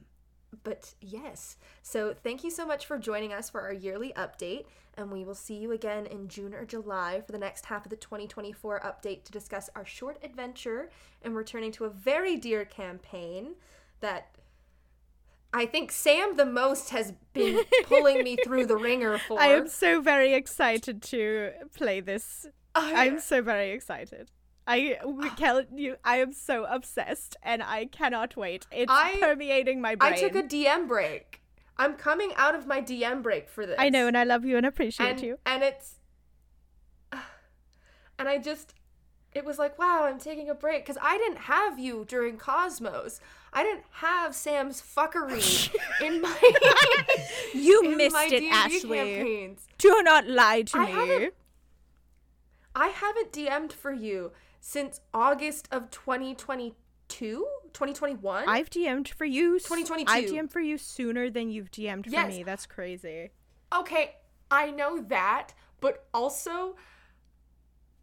but 0.63 0.93
yes. 1.01 1.57
So 1.81 2.13
thank 2.13 2.43
you 2.43 2.49
so 2.51 2.65
much 2.65 2.85
for 2.85 2.97
joining 2.97 3.33
us 3.33 3.49
for 3.49 3.61
our 3.61 3.73
yearly 3.73 4.13
update, 4.15 4.65
and 4.97 5.11
we 5.11 5.23
will 5.25 5.35
see 5.35 5.55
you 5.55 5.71
again 5.71 6.05
in 6.05 6.27
June 6.27 6.53
or 6.53 6.65
July 6.65 7.21
for 7.25 7.31
the 7.31 7.37
next 7.37 7.65
half 7.65 7.85
of 7.85 7.89
the 7.89 7.95
2024 7.97 8.79
update 8.81 9.23
to 9.25 9.31
discuss 9.31 9.69
our 9.75 9.85
short 9.85 10.17
adventure 10.23 10.89
and 11.23 11.35
returning 11.35 11.71
to 11.73 11.85
a 11.85 11.89
very 11.89 12.37
dear 12.37 12.63
campaign 12.65 13.55
that 13.99 14.29
I 15.53 15.65
think 15.65 15.91
Sam 15.91 16.35
the 16.35 16.45
most 16.45 16.89
has 16.89 17.13
been 17.33 17.63
pulling 17.85 18.23
me 18.23 18.37
through 18.43 18.65
the 18.65 18.75
ringer 18.77 19.17
for. 19.17 19.39
I 19.39 19.47
am 19.47 19.67
so 19.67 20.01
very 20.01 20.33
excited 20.33 21.01
to 21.03 21.51
play 21.75 22.01
this. 22.01 22.45
I- 22.73 23.07
I'm 23.07 23.19
so 23.19 23.41
very 23.41 23.71
excited. 23.71 24.31
I 24.67 24.97
Kel, 25.37 25.63
you 25.73 25.97
I 26.03 26.17
am 26.17 26.33
so 26.33 26.65
obsessed 26.65 27.35
and 27.43 27.61
I 27.63 27.85
cannot 27.85 28.35
wait. 28.35 28.65
It's 28.71 28.91
I- 28.91 29.17
permeating 29.19 29.81
my 29.81 29.95
brain. 29.95 30.13
I 30.13 30.17
took 30.17 30.35
a 30.35 30.43
DM 30.43 30.87
break. 30.87 31.41
I'm 31.77 31.95
coming 31.95 32.31
out 32.37 32.55
of 32.55 32.65
my 32.67 32.81
DM 32.81 33.21
break 33.21 33.49
for 33.49 33.65
this. 33.65 33.75
I 33.77 33.89
know 33.89 34.07
and 34.07 34.17
I 34.17 34.23
love 34.23 34.45
you 34.45 34.55
and 34.57 34.65
appreciate 34.65 35.09
and, 35.09 35.21
you. 35.21 35.39
and 35.45 35.61
it's 35.63 35.95
and 38.19 38.27
I 38.29 38.37
just 38.37 38.73
it 39.33 39.43
was 39.45 39.59
like 39.59 39.77
wow 39.77 40.05
I'm 40.05 40.19
taking 40.19 40.49
a 40.49 40.55
break 40.55 40.85
because 40.85 40.97
I 41.01 41.17
didn't 41.17 41.39
have 41.39 41.77
you 41.77 42.05
during 42.07 42.37
Cosmos 42.37 43.19
I 43.53 43.63
didn't 43.63 43.83
have 43.91 44.33
Sam's 44.35 44.81
fuckery 44.81 45.69
in 46.01 46.21
my 46.21 46.51
You 47.53 47.81
in 47.83 47.97
missed 47.97 48.13
my 48.13 48.25
it, 48.25 48.39
D&D 48.39 48.49
Ashley. 48.49 48.97
campaigns 48.97 49.67
Do 49.77 50.01
not 50.03 50.27
lie 50.27 50.61
to 50.63 50.77
I 50.77 50.85
me. 50.85 50.91
haven't- 50.91 51.33
I 52.77 52.87
haven't 52.87 53.31
DM'd 53.31 53.71
for 53.73 53.93
you 53.93 54.31
since 54.67 54.99
August 55.13 55.67
of 55.71 55.91
2022 55.91 56.73
2021 57.07 58.49
I've 58.49 58.67
DM'd 58.71 59.09
for 59.09 59.25
you. 59.25 59.57
s- 59.57 59.63
2022. 59.63 60.11
I've 60.11 60.23
DM'd 60.25 60.51
for 60.51 60.59
you 60.59 60.79
sooner 60.79 61.29
than 61.29 61.51
you've 61.51 61.69
DM'd 61.69 62.05
for 62.05 62.11
Yes. 62.11 62.33
me. 62.35 62.41
That's 62.41 62.65
crazy. 62.65 63.29
okay, 63.71 64.15
I 64.49 64.71
know 64.71 65.01
that, 65.01 65.53
but 65.81 66.07
also 66.15 66.75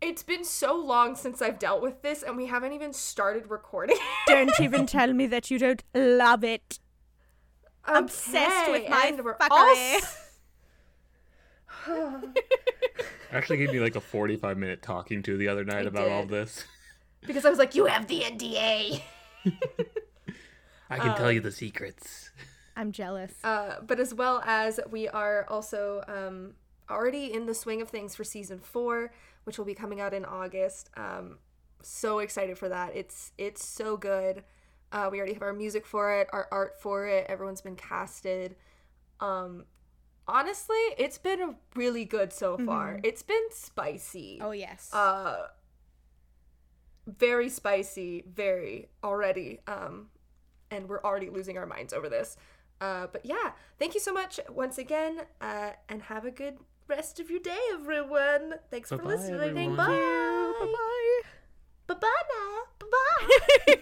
it's 0.01 0.23
been 0.23 0.45
so 0.45 0.75
long 0.77 1.17
since 1.17 1.43
I've 1.43 1.59
dealt 1.59 1.83
with 1.83 2.01
this 2.03 2.23
and 2.23 2.37
we 2.37 2.47
haven't 2.47 2.73
even 2.75 2.93
started 2.93 3.51
recording. 3.51 3.97
Don't 4.29 4.59
even 4.61 4.87
tell 4.87 5.13
me 5.13 5.27
that 5.27 5.51
you 5.51 5.59
don't 5.59 5.83
love 5.95 6.45
it. 6.45 6.79
Obsessed 7.85 8.71
with 8.71 8.89
my 8.89 9.11
fuckery. 9.13 10.17
All 11.89 12.21
I 13.33 13.37
actually 13.37 13.59
gave 13.59 13.73
me 13.73 13.81
like 13.81 13.97
a 13.97 14.01
45 14.01 14.59
minute 14.59 14.83
talking 14.83 15.23
to 15.23 15.37
the 15.37 15.49
other 15.49 15.65
night 15.65 15.85
I 15.85 15.89
about 15.89 16.09
all 16.09 16.27
this. 16.27 16.65
because 17.27 17.45
I 17.47 17.51
was 17.51 17.59
like, 17.59 17.75
you 17.75 17.87
have 17.87 18.07
the 18.07 18.21
NDA. 18.21 19.03
I 20.91 20.99
can 20.99 21.17
tell 21.17 21.33
you 21.33 21.41
the 21.41 21.51
secrets. 21.51 22.31
I'm 22.77 22.93
jealous. 22.93 23.33
Uh, 23.43 23.77
but 23.87 23.99
as 23.99 24.13
well 24.15 24.43
as 24.45 24.81
we 24.91 25.09
are 25.09 25.47
also 25.49 26.03
um, 26.09 26.55
already 26.91 27.33
in 27.33 27.47
the 27.47 27.55
swing 27.55 27.81
of 27.81 27.89
things 27.89 28.15
for 28.15 28.25
season 28.25 28.59
four, 28.59 29.13
which 29.45 29.59
will 29.59 29.65
be 29.65 29.75
coming 29.75 30.01
out 30.01 30.13
in 30.13 30.25
August. 30.25 30.91
Um, 30.97 31.39
so 31.83 32.21
excited 32.21 32.59
for 32.59 32.69
that! 32.69 32.95
It's 32.95 33.33
it's 33.39 33.65
so 33.65 33.97
good. 33.97 34.45
Uh, 34.93 35.09
we 35.11 35.19
already 35.19 35.33
have 35.33 35.43
our 35.43 35.53
music 35.53 35.87
for 35.87 36.21
it, 36.21 36.29
our 36.33 36.49
art 36.53 36.81
for 36.81 37.07
it. 37.07 37.27
Everyone's 37.29 37.63
been 37.63 37.77
casted. 37.77 38.57
Um, 39.21 39.65
honestly, 40.29 40.77
it's 40.99 41.19
been 41.19 41.57
really 41.75 42.05
good 42.05 42.33
so 42.33 42.57
far. 42.59 43.01
It's 43.03 43.23
been 43.23 43.47
spicy. 43.51 44.39
oh 44.43 44.53
yes. 44.53 44.93
uh 44.93 45.49
very 47.07 47.49
spicy 47.49 48.23
very 48.33 48.89
already 49.03 49.59
um 49.67 50.07
and 50.71 50.89
we're 50.89 51.03
already 51.03 51.29
losing 51.29 51.59
our 51.59 51.67
minds 51.67 51.93
over 51.93 52.09
this 52.09 52.37
uh 52.81 53.09
but 53.11 53.27
yeah 53.27 53.51
thank 53.79 53.93
you 53.95 53.99
so 54.01 54.13
much 54.13 54.39
once 54.49 54.79
again 54.79 55.23
uh 55.41 55.71
and 55.89 56.03
have 56.03 56.25
a 56.25 56.31
good 56.31 56.59
rest 56.87 57.19
of 57.19 57.29
your 57.29 57.41
day 57.41 57.59
everyone 57.75 58.55
thanks 58.71 58.89
for 58.89 58.99
Bye-bye, 58.99 59.11
listening 59.11 59.41
everyone. 59.41 59.77
bye 59.77 59.87
Bye 60.61 60.67
bye 61.89 61.95
bye 62.01 62.23
now 62.39 62.52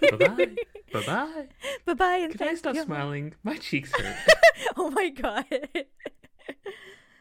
Bye 0.01 0.17
bye. 0.17 0.47
bye 0.93 1.07
bye. 1.07 1.47
Bye 1.87 1.95
bye. 1.95 2.29
Can 2.37 2.49
I 2.49 2.55
stop 2.55 2.75
you. 2.75 2.85
smiling? 2.85 3.35
My 3.43 3.57
cheeks 3.57 3.93
hurt. 3.93 4.17
oh 4.77 4.91
my 4.91 5.09
god. 5.11 5.45